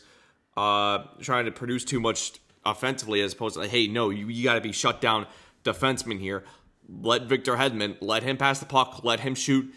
uh, 0.58 1.04
trying 1.22 1.46
to 1.46 1.52
produce 1.52 1.86
too 1.86 2.00
much 2.00 2.34
offensively 2.66 3.22
as 3.22 3.34
opposed 3.34 3.56
to 3.56 3.62
like, 3.62 3.70
hey, 3.70 3.88
no, 3.88 4.10
you, 4.10 4.28
you 4.28 4.44
got 4.44 4.56
to 4.56 4.62
be 4.62 4.72
shut 4.72 5.02
down 5.02 5.28
defenseman 5.64 6.20
here. 6.20 6.44
Let 6.88 7.24
Victor 7.24 7.56
Hedman, 7.56 7.98
let 8.02 8.24
him 8.24 8.38
pass 8.38 8.60
the 8.60 8.66
puck, 8.66 9.02
let 9.04 9.22
him 9.22 9.36
shoot. 9.36 9.74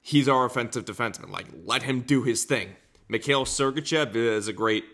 He's 0.00 0.28
our 0.28 0.44
offensive 0.44 0.84
defenseman. 0.84 1.30
Like, 1.30 1.46
let 1.64 1.82
him 1.82 2.00
do 2.00 2.22
his 2.22 2.44
thing. 2.44 2.76
Mikhail 3.08 3.44
Sergachev 3.44 4.14
is 4.14 4.48
a 4.48 4.52
great 4.52 4.84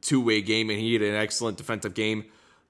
two-way 0.00 0.42
game, 0.42 0.70
and 0.70 0.78
he 0.78 0.92
had 0.92 1.02
an 1.02 1.14
excellent 1.14 1.56
defensive 1.56 1.94
game 1.94 2.24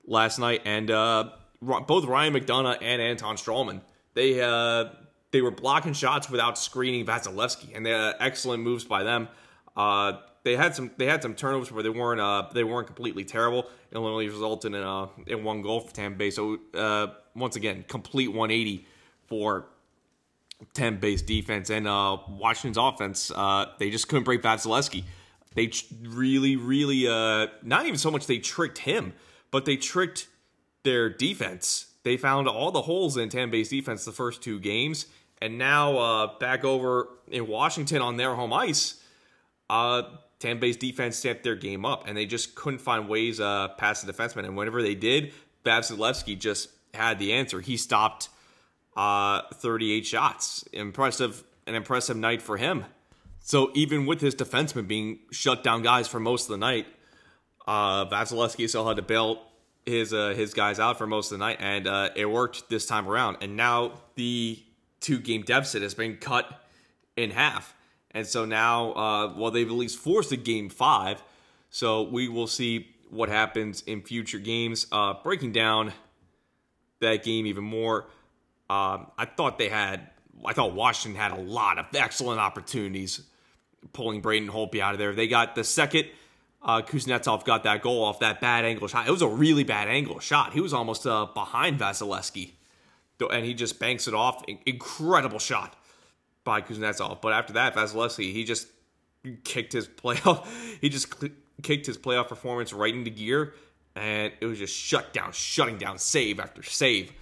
last 0.07 0.39
night. 0.39 0.63
And 0.65 0.91
uh, 0.91 1.31
both 1.61 2.05
Ryan 2.05 2.35
McDonagh 2.35 2.79
and 2.81 3.03
Anton 3.03 3.37
Stralman, 3.37 3.81
they 4.15 4.41
uh, 4.41 4.87
they 5.31 5.43
were 5.43 5.51
blocking 5.51 5.93
shots 5.93 6.31
without 6.31 6.59
screening 6.59 7.05
Vasilevskiy, 7.05 7.77
and 7.77 7.85
they 7.85 7.91
had 7.91 8.15
excellent 8.21 8.63
moves 8.63 8.85
by 8.85 9.03
them. 9.03 9.29
Uh, 9.77 10.13
they 10.49 10.57
had 10.57 10.75
some 10.75 10.91
they 10.97 11.05
had 11.05 11.23
some 11.23 11.35
turnovers 11.35 11.71
where 11.71 11.83
they 11.83 11.91
weren't 11.91 12.21
uh, 12.21 12.49
they 12.55 12.65
weren't 12.65 12.87
completely 12.87 13.25
terrible. 13.25 13.67
It 13.91 13.97
only 13.97 14.29
resulted 14.29 14.75
in 14.75 14.83
uh, 14.83 15.09
in 15.27 15.45
one 15.45 15.61
goal 15.61 15.81
for 15.81 15.95
Tampa 15.95 16.17
Bay. 16.17 16.31
So 16.31 16.59
uh, 16.75 17.09
once 17.35 17.57
again, 17.57 17.85
complete 17.87 18.29
180 18.29 18.87
for 19.27 19.67
Tampa 20.73 21.01
Bay's 21.01 21.21
defense 21.21 21.69
and 21.69 21.87
uh, 21.87 22.17
Washington's 22.29 22.79
offense. 22.79 23.31
Uh, 23.31 23.67
they 23.79 23.91
just 23.91 24.09
couldn't 24.09 24.25
break 24.25 24.43
Vasilevskiy. 24.43 25.05
They 25.55 25.71
really, 26.03 26.57
really 26.57 27.07
uh, 27.07 27.49
not 27.63 27.85
even 27.85 27.99
so 27.99 28.11
much 28.11 28.27
they 28.27 28.39
tricked 28.39 28.79
him, 28.79 29.13
but 29.51 29.67
they 29.67 29.77
tricked 29.77 30.29
their 30.83 31.11
defense. 31.11 31.87
They 32.05 32.17
found 32.17 32.49
all 32.49 32.71
the 32.71 32.83
holes 32.83 33.19
in 33.19 33.29
Tampa 33.29 33.53
Bay's 33.53 33.69
defense 33.69 34.07
the 34.07 34.13
first 34.13 34.43
two 34.43 34.59
games, 34.59 35.07
and 35.43 35.59
now 35.59 35.99
uh, 35.99 36.39
back 36.39 36.65
over 36.65 37.09
in 37.29 37.47
Washington 37.47 38.01
on 38.01 38.17
their 38.17 38.35
home 38.35 38.55
ice. 38.55 39.03
Uh, 39.69 40.03
Tampa 40.39 40.61
Bay's 40.61 40.77
defense 40.77 41.17
stepped 41.17 41.43
their 41.43 41.57
game 41.57 41.85
up, 41.85 42.07
and 42.07 42.17
they 42.17 42.27
just 42.27 42.55
couldn't 42.55 42.81
find 42.81 43.09
ways 43.09 43.41
uh, 43.41 43.69
past 43.77 44.07
the 44.07 44.13
defenseman. 44.13 44.45
And 44.45 44.57
whenever 44.57 44.83
they 44.83 44.95
did, 44.95 45.33
Vasilevskiy 45.65 46.39
just 46.39 46.71
had 46.95 47.19
the 47.19 47.33
answer. 47.33 47.61
He 47.61 47.77
stopped 47.77 48.29
uh, 48.97 49.43
38 49.55 50.07
shots. 50.07 50.65
Impressive, 50.73 51.43
an 51.67 51.75
impressive 51.75 52.17
night 52.17 52.41
for 52.41 52.57
him. 52.57 52.85
So 53.41 53.71
even 53.75 54.07
with 54.07 54.21
his 54.21 54.35
defenseman 54.35 54.87
being 54.87 55.21
shut 55.31 55.65
down 55.65 55.83
guys 55.83 56.07
for 56.07 56.21
most 56.21 56.45
of 56.45 56.51
the 56.51 56.59
night, 56.59 56.87
uh, 57.67 58.25
still 58.25 58.87
had 58.87 58.97
to 58.97 59.03
bail 59.03 59.43
his 59.87 60.13
uh, 60.13 60.35
his 60.37 60.55
guys 60.55 60.79
out 60.79 60.99
for 60.99 61.07
most 61.07 61.33
of 61.33 61.39
the 61.39 61.45
night, 61.45 61.59
and 61.61 61.87
uh, 61.87 62.11
it 62.15 62.27
worked 62.27 62.69
this 62.69 62.87
time 62.87 63.09
around. 63.09 63.39
And 63.41 63.57
now 63.57 63.93
the 64.15 64.63
two 65.01 65.19
game 65.19 65.43
deficit 65.43 65.83
has 65.83 65.95
been 65.95 66.17
cut 66.17 66.47
in 67.17 67.31
half. 67.31 67.75
And 68.13 68.27
so 68.27 68.45
now, 68.45 68.93
uh, 68.93 69.35
well, 69.37 69.51
they've 69.51 69.69
at 69.69 69.75
least 69.75 69.99
forced 69.99 70.33
a 70.33 70.37
game 70.37 70.69
five. 70.69 71.23
So 71.71 72.03
we 72.03 72.29
will 72.29 72.47
see 72.47 72.95
what 73.11 73.29
happens 73.29 73.83
in 73.83 74.03
future 74.03 74.39
games. 74.39 74.87
Uh, 74.91 75.15
breaking 75.23 75.53
down 75.53 75.93
that 77.01 77.23
game 77.23 77.47
even 77.47 77.65
more, 77.65 78.07
um, 78.71 79.11
I 79.17 79.27
thought 79.37 79.59
they 79.59 79.69
had, 79.69 80.11
I 80.45 80.53
thought 80.53 80.75
Washington 80.75 81.21
had 81.21 81.33
a 81.33 81.41
lot 81.41 81.79
of 81.79 81.87
excellent 81.95 82.41
opportunities 82.41 83.23
pulling 83.93 84.21
Braden 84.21 84.49
Holtby 84.49 84.81
out 84.81 84.95
of 84.95 84.99
there. 84.99 85.13
They 85.15 85.29
got 85.29 85.55
the 85.55 85.65
second. 85.65 86.07
Uh, 86.61 86.83
Kuznetsov 86.83 87.45
got 87.45 87.63
that 87.63 87.83
goal 87.83 88.03
off 88.03 88.19
that 88.19 88.41
bad 88.41 88.65
angle 88.65 88.89
shot. 88.89 89.07
It 89.07 89.13
was 89.13 89.23
a 89.23 89.29
really 89.29 89.63
bad 89.63 89.87
angle 89.89 90.19
shot. 90.19 90.53
He 90.55 90.61
was 90.61 90.75
almost 90.75 91.07
uh, 91.07 91.27
behind 91.33 91.79
Vasilevskiy, 91.79 92.51
and 93.31 93.45
he 93.45 93.55
just 93.55 93.79
banks 93.79 94.09
it 94.09 94.15
off. 94.15 94.43
Incredible 94.67 95.39
shot 95.39 95.77
by 96.49 96.63
Kuznetsov. 96.63 97.21
But 97.21 97.35
after 97.35 97.53
that, 97.53 97.75
Vasilevskiy, 97.75 98.33
he 98.33 98.43
just 98.43 98.69
kicked 99.45 99.75
his 99.75 99.87
playoff. 99.87 100.47
He 100.81 100.89
just 100.89 101.13
kicked 101.63 101.87
his 101.87 101.99
playoff 101.99 102.29
performance 102.29 102.73
right 102.73 102.95
into 102.95 103.11
gear, 103.11 103.53
and 103.95 104.33
it 104.41 104.47
was 104.47 104.59
just 104.59 104.75
shut 104.75 105.13
down, 105.13 105.33
shutting 105.33 105.77
down 105.77 105.99
save 105.99 106.41
after 106.41 106.63
save. 106.63 107.13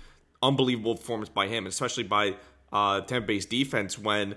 Unbelievable 0.43 0.95
performance 0.95 1.29
by 1.29 1.49
him, 1.49 1.67
especially 1.67 2.05
by 2.05 2.37
uh, 2.73 3.01
Tampa 3.01 3.27
Bay's 3.27 3.47
defense 3.47 3.99
when 3.99 4.37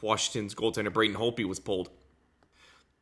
Washington's 0.00 0.54
goaltender 0.54 0.92
Braden 0.92 1.16
Holtby 1.16 1.44
was 1.44 1.60
pulled. 1.60 1.90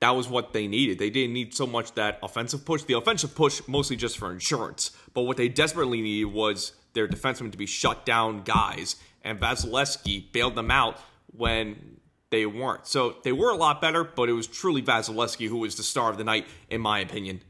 That 0.01 0.17
was 0.17 0.27
what 0.27 0.53
they 0.53 0.67
needed. 0.67 0.99
They 0.99 1.11
didn't 1.11 1.35
need 1.35 1.55
so 1.55 1.67
much 1.67 1.93
that 1.95 2.19
offensive 2.23 2.65
push. 2.65 2.83
The 2.83 2.95
offensive 2.95 3.35
push 3.37 3.61
mostly 3.69 3.95
just 3.95 4.19
for 4.19 4.33
insurance, 4.33 4.91
but 5.15 5.23
what 5.23 5.37
they 5.37 5.49
desperately 5.49 6.01
needed 6.01 6.33
was 6.33 6.73
their 6.95 7.07
defensemen 7.07 7.53
to 7.53 7.59
be 7.59 7.67
shut 7.67 8.05
down 8.05 8.43
guys, 8.43 8.97
and 9.23 9.39
Vasilevskiy 9.39 10.33
bailed 10.33 10.57
them 10.57 10.71
out 10.71 10.99
when 11.37 11.99
they 12.31 12.47
weren't. 12.47 12.87
So 12.87 13.17
they 13.23 13.33
were 13.33 13.51
a 13.51 13.57
lot 13.57 13.81
better, 13.81 14.05
but 14.05 14.29
it 14.29 14.33
was 14.33 14.47
truly 14.47 14.83
Vasilevskiy 14.83 15.49
who 15.49 15.59
was 15.59 15.77
the 15.77 15.83
star 15.83 16.11
of 16.11 16.19
the 16.19 16.25
night, 16.25 16.47
in 16.69 16.81
my 16.81 16.99
opinion. 17.01 17.43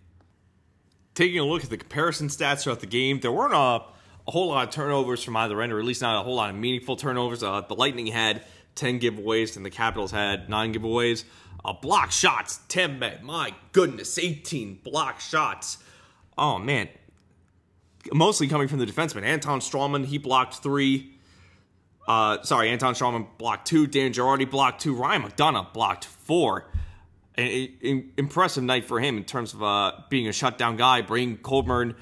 Taking 1.14 1.40
a 1.40 1.44
look 1.44 1.64
at 1.64 1.70
the 1.70 1.76
comparison 1.76 2.28
stats 2.28 2.62
throughout 2.62 2.80
the 2.80 2.87
game, 2.87 3.20
there 3.20 3.32
weren't 3.32 3.54
a, 3.54 3.56
a 4.26 4.30
whole 4.30 4.49
lot 4.49 4.68
of 4.68 4.73
turnovers 4.73 5.23
from 5.23 5.37
either 5.37 5.61
end, 5.61 5.73
or 5.73 5.78
at 5.80 5.85
least 5.85 6.00
not 6.00 6.20
a 6.20 6.23
whole 6.23 6.37
lot 6.37 6.50
of 6.50 6.56
meaningful 6.56 6.97
turnovers. 6.97 7.42
Uh, 7.42 7.61
the 7.62 7.75
Lightning 7.75 8.06
had 8.06 8.44
10 8.76 9.00
giveaways, 9.00 9.56
and 9.56 9.66
the 9.66 9.70
Capitals 9.70 10.12
had 10.12 10.49
9 10.49 10.75
giveaways. 10.75 11.25
Uh, 11.64 11.73
block 11.73 12.12
shots, 12.12 12.61
10 12.68 13.00
men. 13.00 13.18
My 13.25 13.52
goodness, 13.73 14.16
18 14.16 14.80
block 14.85 15.18
shots. 15.18 15.78
Oh, 16.37 16.58
man. 16.58 16.88
Mostly 18.12 18.47
coming 18.47 18.68
from 18.68 18.78
the 18.78 18.87
defenseman. 18.87 19.25
Anton 19.25 19.58
Stralman, 19.58 20.06
he 20.06 20.18
blocked 20.18 20.62
three. 20.62 21.18
Uh, 22.09 22.43
sorry, 22.43 22.71
Anton 22.71 22.95
Stralman 22.95 23.27
blocked 23.37 23.69
two. 23.69 23.87
Dan 23.87 24.12
Girardi 24.12 24.50
blocked 24.50 24.81
two. 24.81 24.95
Ryan 24.95 25.23
McDonagh 25.23 25.75
blocked 25.75 26.07
four. 26.07 26.65
An, 27.37 28.11
impressive 28.17 28.65
night 28.65 28.87
for 28.87 28.99
him 28.99 29.19
in 29.19 29.25
terms 29.25 29.53
of 29.53 29.62
uh, 29.62 29.93
being 30.09 30.27
a 30.27 30.33
shutdown 30.33 30.77
guy. 30.77 31.03
Braydon 31.03 31.37
Coburn, 31.37 31.95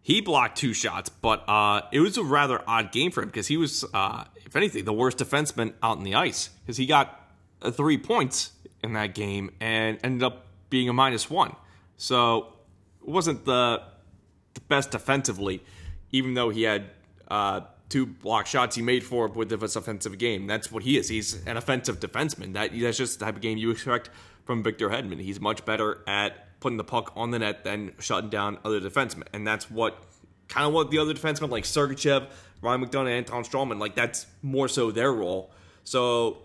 he 0.00 0.22
blocked 0.22 0.56
two 0.56 0.72
shots, 0.72 1.10
but 1.10 1.46
uh, 1.46 1.82
it 1.92 2.00
was 2.00 2.16
a 2.16 2.24
rather 2.24 2.62
odd 2.66 2.90
game 2.92 3.10
for 3.10 3.22
him 3.22 3.28
because 3.28 3.46
he 3.46 3.58
was, 3.58 3.84
uh, 3.92 4.24
if 4.36 4.56
anything, 4.56 4.86
the 4.86 4.92
worst 4.92 5.18
defenseman 5.18 5.74
out 5.82 5.98
in 5.98 6.04
the 6.04 6.14
ice 6.14 6.48
because 6.62 6.78
he 6.78 6.86
got 6.86 7.30
uh, 7.60 7.70
three 7.70 7.98
points 7.98 8.52
in 8.82 8.94
that 8.94 9.14
game 9.14 9.50
and 9.60 9.98
ended 10.02 10.22
up 10.22 10.46
being 10.70 10.88
a 10.88 10.92
minus 10.94 11.28
one. 11.28 11.54
So 11.98 12.54
it 13.02 13.08
wasn't 13.08 13.44
the, 13.44 13.82
the 14.54 14.60
best 14.62 14.90
defensively, 14.90 15.62
even 16.10 16.32
though 16.32 16.48
he 16.48 16.62
had 16.62 16.86
uh, 17.30 17.60
two 17.90 18.06
block 18.06 18.46
shots 18.46 18.76
he 18.76 18.82
made 18.82 19.04
for 19.04 19.28
with 19.28 19.50
this 19.50 19.76
offensive 19.76 20.16
game. 20.16 20.46
That's 20.46 20.72
what 20.72 20.84
he 20.84 20.96
is. 20.96 21.08
He's 21.08 21.44
an 21.46 21.56
offensive 21.56 22.00
defenseman. 22.00 22.54
That 22.54 22.70
that's 22.80 22.96
just 22.96 23.18
the 23.18 23.26
type 23.26 23.36
of 23.36 23.42
game 23.42 23.58
you 23.58 23.70
expect 23.70 24.08
from 24.44 24.62
Victor 24.62 24.88
Hedman. 24.88 25.20
He's 25.20 25.40
much 25.40 25.64
better 25.66 26.02
at 26.06 26.58
putting 26.60 26.78
the 26.78 26.84
puck 26.84 27.12
on 27.16 27.32
the 27.32 27.40
net 27.40 27.64
than 27.64 27.92
shutting 27.98 28.30
down 28.30 28.58
other 28.64 28.80
defensemen, 28.80 29.24
and 29.34 29.46
that's 29.46 29.70
what 29.70 30.02
kind 30.48 30.66
of 30.66 30.72
what 30.72 30.90
the 30.90 30.98
other 30.98 31.12
defensemen 31.12 31.50
like 31.50 31.64
Sergachev, 31.64 32.30
Ryan 32.62 32.86
McDonagh, 32.86 33.10
Anton 33.10 33.44
Stralman 33.44 33.78
like. 33.78 33.94
That's 33.94 34.26
more 34.40 34.68
so 34.68 34.90
their 34.90 35.12
role. 35.12 35.52
So. 35.84 36.38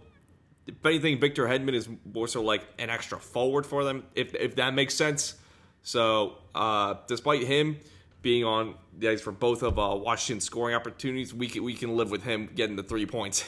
If 0.67 0.83
anything, 0.83 1.19
Victor 1.19 1.45
Hedman 1.45 1.75
is 1.75 1.87
more 2.11 2.27
so 2.27 2.41
like 2.41 2.65
an 2.79 2.89
extra 2.89 3.19
forward 3.19 3.67
for 3.67 3.83
them, 3.83 4.03
if 4.15 4.33
if 4.33 4.55
that 4.55 4.73
makes 4.73 4.95
sense. 4.95 5.35
So, 5.83 6.39
uh, 6.55 6.95
despite 7.07 7.43
him 7.43 7.77
being 8.25 8.43
on 8.43 8.73
the 8.97 9.07
ice 9.07 9.21
for 9.21 9.31
both 9.31 9.61
of 9.61 9.77
uh, 9.77 9.95
Washington's 9.95 10.45
scoring 10.45 10.75
opportunities, 10.75 11.31
we 11.31 11.47
can, 11.47 11.63
we 11.63 11.75
can 11.75 11.95
live 11.95 12.09
with 12.09 12.23
him 12.23 12.49
getting 12.55 12.75
the 12.75 12.81
three 12.81 13.05
points. 13.05 13.45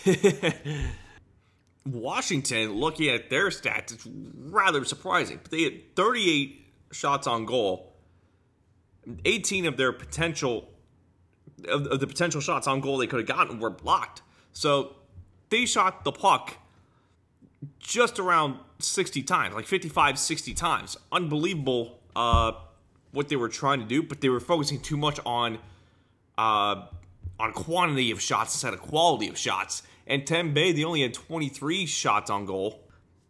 Washington, 1.88 2.74
looking 2.74 3.10
at 3.10 3.32
their 3.32 3.48
stats, 3.48 3.92
it's 3.92 4.06
rather 4.06 4.86
surprising. 4.86 5.40
But 5.42 5.50
they 5.50 5.64
had 5.64 5.96
38 5.96 6.64
shots 6.92 7.26
on 7.26 7.46
goal. 7.46 7.96
18 9.26 9.66
of 9.66 9.78
their 9.78 9.92
potential 9.92 10.70
of, 11.68 11.88
of 11.88 12.00
the 12.00 12.06
potential 12.06 12.40
shots 12.40 12.68
on 12.68 12.80
goal 12.80 13.00
they 13.00 13.08
could 13.08 13.20
have 13.20 13.28
gotten 13.28 13.60
were 13.60 13.72
blocked. 13.72 14.22
So 14.54 14.98
they 15.50 15.66
shot 15.66 16.04
the 16.04 16.12
puck 16.12 16.56
just 17.80 18.20
around 18.20 18.60
60 18.78 19.24
times, 19.24 19.56
like 19.56 19.66
55, 19.66 20.20
60 20.20 20.54
times. 20.54 20.98
Unbelievable 21.12 21.98
uh, 22.16 22.52
what 23.12 23.30
they 23.30 23.36
were 23.36 23.50
trying 23.50 23.80
to 23.80 23.86
do, 23.86 24.04
but 24.04 24.22
they 24.22 24.30
were 24.30 24.40
focusing 24.40 24.80
too 24.80 24.98
much 24.98 25.20
on 25.26 25.60
uh, 26.38 26.86
on 27.40 27.54
quantity 27.54 28.12
of 28.12 28.22
shots 28.22 28.54
instead 28.54 28.74
of 28.74 28.82
quality 28.82 29.28
of 29.28 29.38
shots. 29.38 29.84
And 30.06 30.26
Tampa, 30.26 30.74
they 30.74 30.84
only 30.84 31.02
had 31.02 31.14
23 31.14 31.86
shots 31.86 32.30
on 32.30 32.46
goal, 32.46 32.84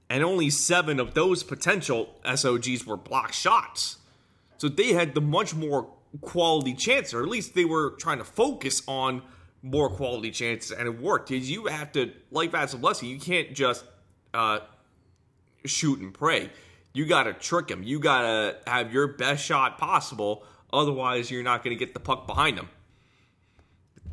and 0.09 0.23
only 0.23 0.49
seven 0.49 0.99
of 0.99 1.13
those 1.13 1.43
potential 1.43 2.15
SOGs 2.23 2.85
were 2.85 2.97
blocked 2.97 3.33
shots. 3.33 3.97
So 4.57 4.69
they 4.69 4.93
had 4.93 5.13
the 5.13 5.21
much 5.21 5.55
more 5.55 5.89
quality 6.21 6.73
chance, 6.73 7.13
or 7.13 7.21
at 7.21 7.29
least 7.29 7.55
they 7.55 7.65
were 7.65 7.91
trying 7.91 8.19
to 8.19 8.23
focus 8.23 8.81
on 8.87 9.21
more 9.63 9.89
quality 9.89 10.31
chances, 10.31 10.71
and 10.71 10.87
it 10.87 11.01
worked. 11.01 11.29
Because 11.29 11.49
you 11.49 11.65
have 11.65 11.91
to, 11.93 12.11
like 12.31 12.51
Vasilevskiy, 12.51 13.09
you 13.09 13.19
can't 13.19 13.53
just 13.53 13.83
uh, 14.33 14.59
shoot 15.65 15.99
and 15.99 16.13
pray 16.13 16.49
you 16.97 17.05
got 17.05 17.23
to 17.23 17.33
trick 17.33 17.69
him. 17.69 17.83
You 17.83 17.99
got 17.99 18.21
to 18.21 18.57
have 18.65 18.91
your 18.91 19.07
best 19.07 19.45
shot 19.45 19.77
possible. 19.77 20.43
Otherwise, 20.73 21.29
you're 21.29 21.43
not 21.43 21.63
going 21.63 21.77
to 21.77 21.79
get 21.79 21.93
the 21.93 21.99
puck 21.99 22.25
behind 22.25 22.57
him. 22.57 22.69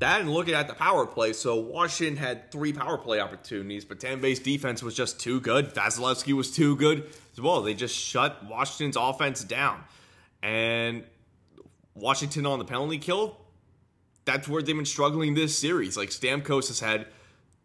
That 0.00 0.20
and 0.20 0.30
looking 0.30 0.52
at 0.52 0.68
the 0.68 0.74
power 0.74 1.06
play, 1.06 1.32
so 1.32 1.56
Washington 1.56 2.18
had 2.18 2.52
three 2.52 2.74
power 2.74 2.98
play 2.98 3.20
opportunities, 3.20 3.86
but 3.86 4.00
Tampa 4.00 4.20
Bay's 4.20 4.38
defense 4.38 4.82
was 4.82 4.94
just 4.94 5.18
too 5.18 5.40
good. 5.40 5.72
Vasilevskiy 5.72 6.34
was 6.34 6.50
too 6.50 6.76
good 6.76 7.08
as 7.32 7.40
well. 7.40 7.62
They 7.62 7.72
just 7.72 7.96
shut 7.96 8.44
Washington's 8.44 8.96
offense 8.96 9.42
down. 9.44 9.82
And 10.42 11.04
Washington 11.94 12.44
on 12.44 12.58
the 12.58 12.66
penalty 12.66 12.98
kill, 12.98 13.38
that's 14.26 14.46
where 14.46 14.62
they've 14.62 14.76
been 14.76 14.84
struggling 14.84 15.32
this 15.32 15.58
series. 15.58 15.96
Like 15.96 16.10
Stamkos 16.10 16.68
has 16.68 16.80
had 16.80 17.06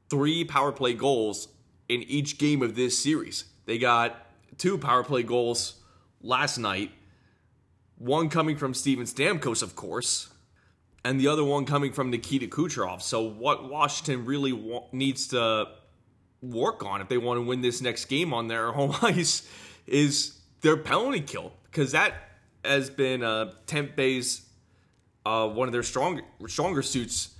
three 0.09 0.45
power 0.45 0.71
play 0.71 0.93
goals 0.93 1.49
in 1.89 2.03
each 2.03 2.37
game 2.37 2.61
of 2.61 2.75
this 2.75 2.97
series. 2.97 3.45
They 3.65 3.79
got 3.79 4.28
two 4.57 4.77
power 4.77 5.03
play 5.03 5.23
goals 5.23 5.75
last 6.21 6.57
night. 6.57 6.91
One 7.97 8.29
coming 8.29 8.55
from 8.55 8.73
Steven 8.73 9.05
Stamkos, 9.05 9.61
of 9.61 9.75
course, 9.75 10.29
and 11.03 11.19
the 11.19 11.27
other 11.27 11.43
one 11.43 11.65
coming 11.65 11.91
from 11.91 12.09
Nikita 12.09 12.47
Kucherov. 12.47 13.01
So, 13.01 13.21
what 13.21 13.69
Washington 13.69 14.25
really 14.25 14.53
wa- 14.53 14.85
needs 14.91 15.27
to 15.29 15.67
work 16.41 16.85
on 16.85 17.01
if 17.01 17.09
they 17.09 17.17
want 17.17 17.37
to 17.37 17.41
win 17.41 17.61
this 17.61 17.81
next 17.81 18.05
game 18.05 18.33
on 18.33 18.47
their 18.47 18.71
home 18.73 18.95
ice 19.01 19.49
is 19.85 20.39
their 20.61 20.77
penalty 20.77 21.21
kill, 21.21 21.51
because 21.65 21.91
that 21.91 22.13
has 22.63 22.89
been 22.89 23.23
uh, 23.23 23.53
Tampa 23.65 23.93
Bay's 23.93 24.45
uh, 25.25 25.47
one 25.47 25.67
of 25.67 25.71
their 25.71 25.83
strong, 25.83 26.21
stronger 26.47 26.81
suits 26.81 27.35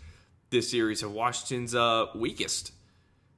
this 0.50 0.70
series, 0.70 1.04
and 1.04 1.14
Washington's 1.14 1.76
uh, 1.76 2.08
weakest. 2.16 2.72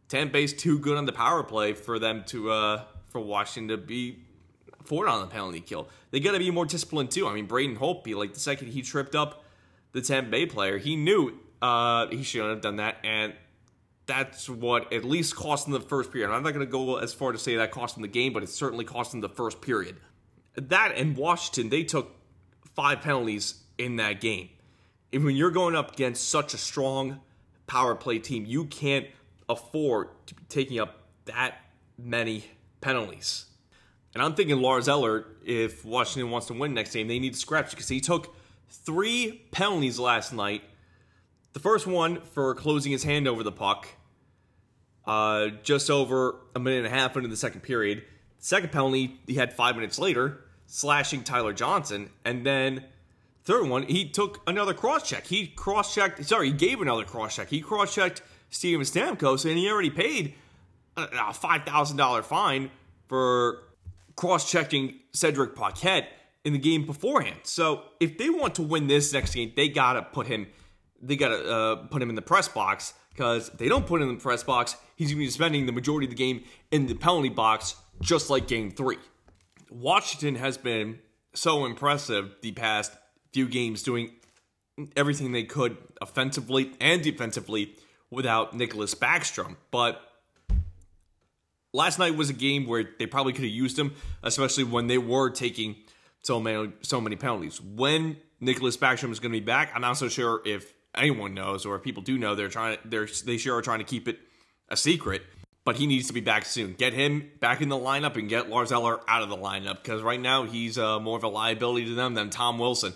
Tampa 0.07 0.33
Bay's 0.33 0.53
too 0.53 0.79
good 0.79 0.97
on 0.97 1.05
the 1.05 1.11
power 1.11 1.43
play 1.43 1.73
for 1.73 1.99
them 1.99 2.23
to 2.27 2.51
uh, 2.51 2.83
for 3.11 3.19
Washington 3.19 3.67
to 3.67 3.77
be 3.77 4.19
forward 4.83 5.07
on 5.07 5.21
the 5.21 5.27
penalty 5.27 5.59
kill. 5.59 5.87
They 6.11 6.19
got 6.19 6.31
to 6.31 6.39
be 6.39 6.51
more 6.51 6.65
disciplined 6.65 7.11
too. 7.11 7.27
I 7.27 7.33
mean, 7.33 7.45
Braden 7.45 7.77
Holtby, 7.77 8.15
like 8.15 8.33
the 8.33 8.39
second 8.39 8.69
he 8.69 8.81
tripped 8.81 9.15
up 9.15 9.43
the 9.91 10.01
Tampa 10.01 10.31
Bay 10.31 10.45
player, 10.45 10.77
he 10.77 10.95
knew 10.95 11.37
uh, 11.61 12.07
he 12.07 12.23
shouldn't 12.23 12.49
have 12.51 12.61
done 12.61 12.77
that, 12.77 12.97
and 13.03 13.33
that's 14.07 14.49
what 14.49 14.91
at 14.91 15.05
least 15.05 15.35
cost 15.35 15.67
him 15.67 15.73
the 15.73 15.79
first 15.79 16.11
period. 16.11 16.31
I'm 16.31 16.43
not 16.43 16.53
going 16.53 16.65
to 16.65 16.71
go 16.71 16.97
as 16.97 17.13
far 17.13 17.31
to 17.31 17.37
say 17.37 17.57
that 17.57 17.71
cost 17.71 17.95
him 17.95 18.01
the 18.01 18.07
game, 18.07 18.33
but 18.33 18.43
it 18.43 18.49
certainly 18.49 18.85
cost 18.85 19.13
him 19.13 19.21
the 19.21 19.29
first 19.29 19.61
period. 19.61 19.97
That 20.55 20.93
and 20.97 21.15
Washington, 21.15 21.69
they 21.69 21.83
took 21.83 22.15
five 22.75 23.01
penalties 23.01 23.61
in 23.77 23.97
that 23.97 24.19
game. 24.19 24.49
And 25.13 25.23
when 25.23 25.35
you're 25.35 25.51
going 25.51 25.75
up 25.75 25.93
against 25.93 26.29
such 26.29 26.53
a 26.53 26.57
strong 26.57 27.19
power 27.67 27.95
play 27.95 28.19
team, 28.19 28.45
you 28.45 28.65
can't 28.65 29.07
afford 29.47 30.09
to 30.27 30.35
be 30.35 30.43
taking 30.49 30.79
up 30.79 31.03
that 31.25 31.55
many 31.97 32.45
penalties. 32.81 33.45
And 34.13 34.21
I'm 34.21 34.35
thinking 34.35 34.61
Lars 34.61 34.89
Eller, 34.89 35.25
if 35.45 35.85
Washington 35.85 36.31
wants 36.31 36.47
to 36.47 36.53
win 36.53 36.73
next 36.73 36.93
game, 36.93 37.07
they 37.07 37.19
need 37.19 37.33
to 37.33 37.39
scratch 37.39 37.69
because 37.69 37.87
he 37.87 38.01
took 38.01 38.35
three 38.69 39.41
penalties 39.51 39.99
last 39.99 40.33
night. 40.33 40.63
The 41.53 41.59
first 41.59 41.87
one 41.87 42.21
for 42.21 42.53
closing 42.55 42.91
his 42.91 43.03
hand 43.03 43.27
over 43.27 43.43
the 43.43 43.51
puck, 43.51 43.87
uh, 45.05 45.47
just 45.63 45.89
over 45.89 46.35
a 46.55 46.59
minute 46.59 46.85
and 46.85 46.87
a 46.87 46.89
half 46.89 47.15
into 47.15 47.29
the 47.29 47.37
second 47.37 47.61
period. 47.61 48.03
Second 48.39 48.71
penalty 48.71 49.19
he 49.27 49.35
had 49.35 49.53
five 49.53 49.75
minutes 49.75 49.99
later, 49.99 50.43
slashing 50.65 51.23
Tyler 51.23 51.53
Johnson, 51.53 52.09
and 52.25 52.45
then 52.45 52.85
third 53.43 53.67
one 53.67 53.83
he 53.83 54.09
took 54.09 54.41
another 54.47 54.73
cross 54.73 55.07
check. 55.07 55.27
He 55.27 55.47
cross 55.47 55.93
checked. 55.93 56.23
Sorry, 56.25 56.47
he 56.47 56.53
gave 56.53 56.81
another 56.81 57.03
cross 57.03 57.35
check. 57.35 57.49
He 57.49 57.61
cross 57.61 57.93
checked 57.93 58.21
Steven 58.49 58.85
Stamkos, 58.85 59.45
and 59.45 59.57
he 59.57 59.69
already 59.69 59.89
paid 59.89 60.33
a 60.97 61.07
$5,000 61.07 62.23
fine 62.23 62.69
for 63.07 63.63
cross 64.15 64.49
checking 64.49 64.99
Cedric 65.13 65.55
Paquette 65.55 66.09
in 66.43 66.53
the 66.53 66.59
game 66.59 66.85
beforehand. 66.85 67.39
So 67.43 67.83
if 67.99 68.17
they 68.17 68.29
want 68.29 68.55
to 68.55 68.61
win 68.61 68.87
this 68.87 69.13
next 69.13 69.33
game, 69.33 69.53
they 69.55 69.69
got 69.69 69.93
to 69.93 70.01
put 70.01 70.27
him. 70.27 70.47
They 71.01 71.15
got 71.15 71.29
to 71.29 71.51
uh, 71.51 71.75
put 71.87 72.01
him 72.01 72.09
in 72.09 72.15
the 72.15 72.21
press 72.21 72.47
box 72.47 72.93
because 73.13 73.49
they 73.49 73.67
don't 73.67 73.85
put 73.85 74.01
him 74.01 74.09
in 74.09 74.15
the 74.15 74.21
press 74.21 74.43
box, 74.43 74.75
he's 74.95 75.09
to 75.09 75.15
be 75.15 75.29
spending 75.29 75.65
the 75.65 75.71
majority 75.71 76.05
of 76.05 76.11
the 76.11 76.15
game 76.15 76.43
in 76.71 76.87
the 76.87 76.95
penalty 76.95 77.29
box, 77.29 77.75
just 78.01 78.29
like 78.29 78.47
Game 78.47 78.71
Three. 78.71 78.97
Washington 79.69 80.35
has 80.35 80.57
been 80.57 80.99
so 81.33 81.65
impressive 81.65 82.35
the 82.41 82.51
past 82.51 82.91
few 83.33 83.47
games, 83.47 83.83
doing 83.83 84.11
everything 84.95 85.31
they 85.31 85.43
could 85.43 85.77
offensively 86.01 86.71
and 86.79 87.01
defensively 87.01 87.75
without 88.09 88.57
Nicklas 88.57 88.95
Backstrom, 88.95 89.55
but 89.71 90.01
last 91.73 91.99
night 91.99 92.15
was 92.15 92.29
a 92.29 92.33
game 92.33 92.67
where 92.67 92.89
they 92.99 93.05
probably 93.05 93.33
could 93.33 93.43
have 93.43 93.53
used 93.53 93.77
him, 93.77 93.95
especially 94.23 94.63
when 94.63 94.87
they 94.87 94.97
were 94.97 95.29
taking 95.29 95.75
so 96.21 96.39
many 96.39 96.71
so 96.81 97.01
many 97.01 97.15
penalties. 97.15 97.61
When 97.61 98.17
Nicklas 98.41 98.77
Backstrom 98.77 99.11
is 99.11 99.19
going 99.19 99.31
to 99.31 99.39
be 99.39 99.45
back, 99.45 99.71
I'm 99.73 99.81
not 99.81 99.97
so 99.97 100.09
sure 100.09 100.41
if 100.45 100.73
anyone 100.95 101.33
knows 101.33 101.65
or 101.65 101.75
if 101.75 101.83
people 101.83 102.03
do 102.03 102.17
know. 102.17 102.35
They're 102.35 102.47
trying 102.47 102.77
they're 102.85 103.07
they 103.25 103.37
sure 103.37 103.57
are 103.57 103.61
trying 103.61 103.79
to 103.79 103.85
keep 103.85 104.07
it 104.07 104.19
a 104.69 104.77
secret. 104.77 105.23
But 105.63 105.75
he 105.75 105.85
needs 105.85 106.07
to 106.07 106.13
be 106.13 106.21
back 106.21 106.45
soon. 106.45 106.73
Get 106.73 106.91
him 106.91 107.29
back 107.39 107.61
in 107.61 107.69
the 107.69 107.77
lineup 107.77 108.15
and 108.15 108.27
get 108.27 108.49
Lars 108.49 108.71
Eller 108.71 108.99
out 109.07 109.21
of 109.21 109.29
the 109.29 109.37
lineup 109.37 109.83
because 109.83 110.01
right 110.01 110.19
now 110.19 110.45
he's 110.45 110.75
uh, 110.75 110.99
more 110.99 111.15
of 111.15 111.23
a 111.23 111.27
liability 111.27 111.85
to 111.85 111.93
them 111.93 112.15
than 112.15 112.31
Tom 112.31 112.57
Wilson. 112.57 112.93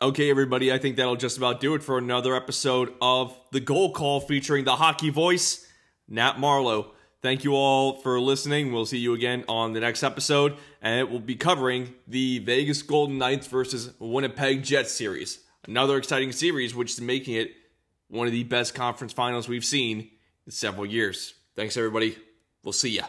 Okay, 0.00 0.30
everybody, 0.30 0.72
I 0.72 0.78
think 0.78 0.96
that'll 0.96 1.16
just 1.16 1.36
about 1.36 1.60
do 1.60 1.74
it 1.74 1.82
for 1.82 1.98
another 1.98 2.34
episode 2.34 2.94
of 3.02 3.38
The 3.52 3.60
Goal 3.60 3.92
Call 3.92 4.20
featuring 4.20 4.64
the 4.64 4.76
hockey 4.76 5.10
voice 5.10 5.66
Nat 6.08 6.38
Marlowe. 6.38 6.92
Thank 7.26 7.42
you 7.42 7.56
all 7.56 7.94
for 7.94 8.20
listening. 8.20 8.72
We'll 8.72 8.86
see 8.86 8.98
you 8.98 9.12
again 9.12 9.44
on 9.48 9.72
the 9.72 9.80
next 9.80 10.04
episode, 10.04 10.56
and 10.80 11.00
it 11.00 11.10
will 11.10 11.18
be 11.18 11.34
covering 11.34 11.92
the 12.06 12.38
Vegas 12.38 12.82
Golden 12.82 13.18
Knights 13.18 13.48
versus 13.48 13.92
Winnipeg 13.98 14.62
Jets 14.62 14.92
series. 14.92 15.40
Another 15.66 15.96
exciting 15.96 16.30
series, 16.30 16.72
which 16.72 16.92
is 16.92 17.00
making 17.00 17.34
it 17.34 17.50
one 18.06 18.28
of 18.28 18.32
the 18.32 18.44
best 18.44 18.76
conference 18.76 19.12
finals 19.12 19.48
we've 19.48 19.64
seen 19.64 20.08
in 20.46 20.52
several 20.52 20.86
years. 20.86 21.34
Thanks, 21.56 21.76
everybody. 21.76 22.16
We'll 22.62 22.72
see 22.72 22.90
ya. 22.90 23.06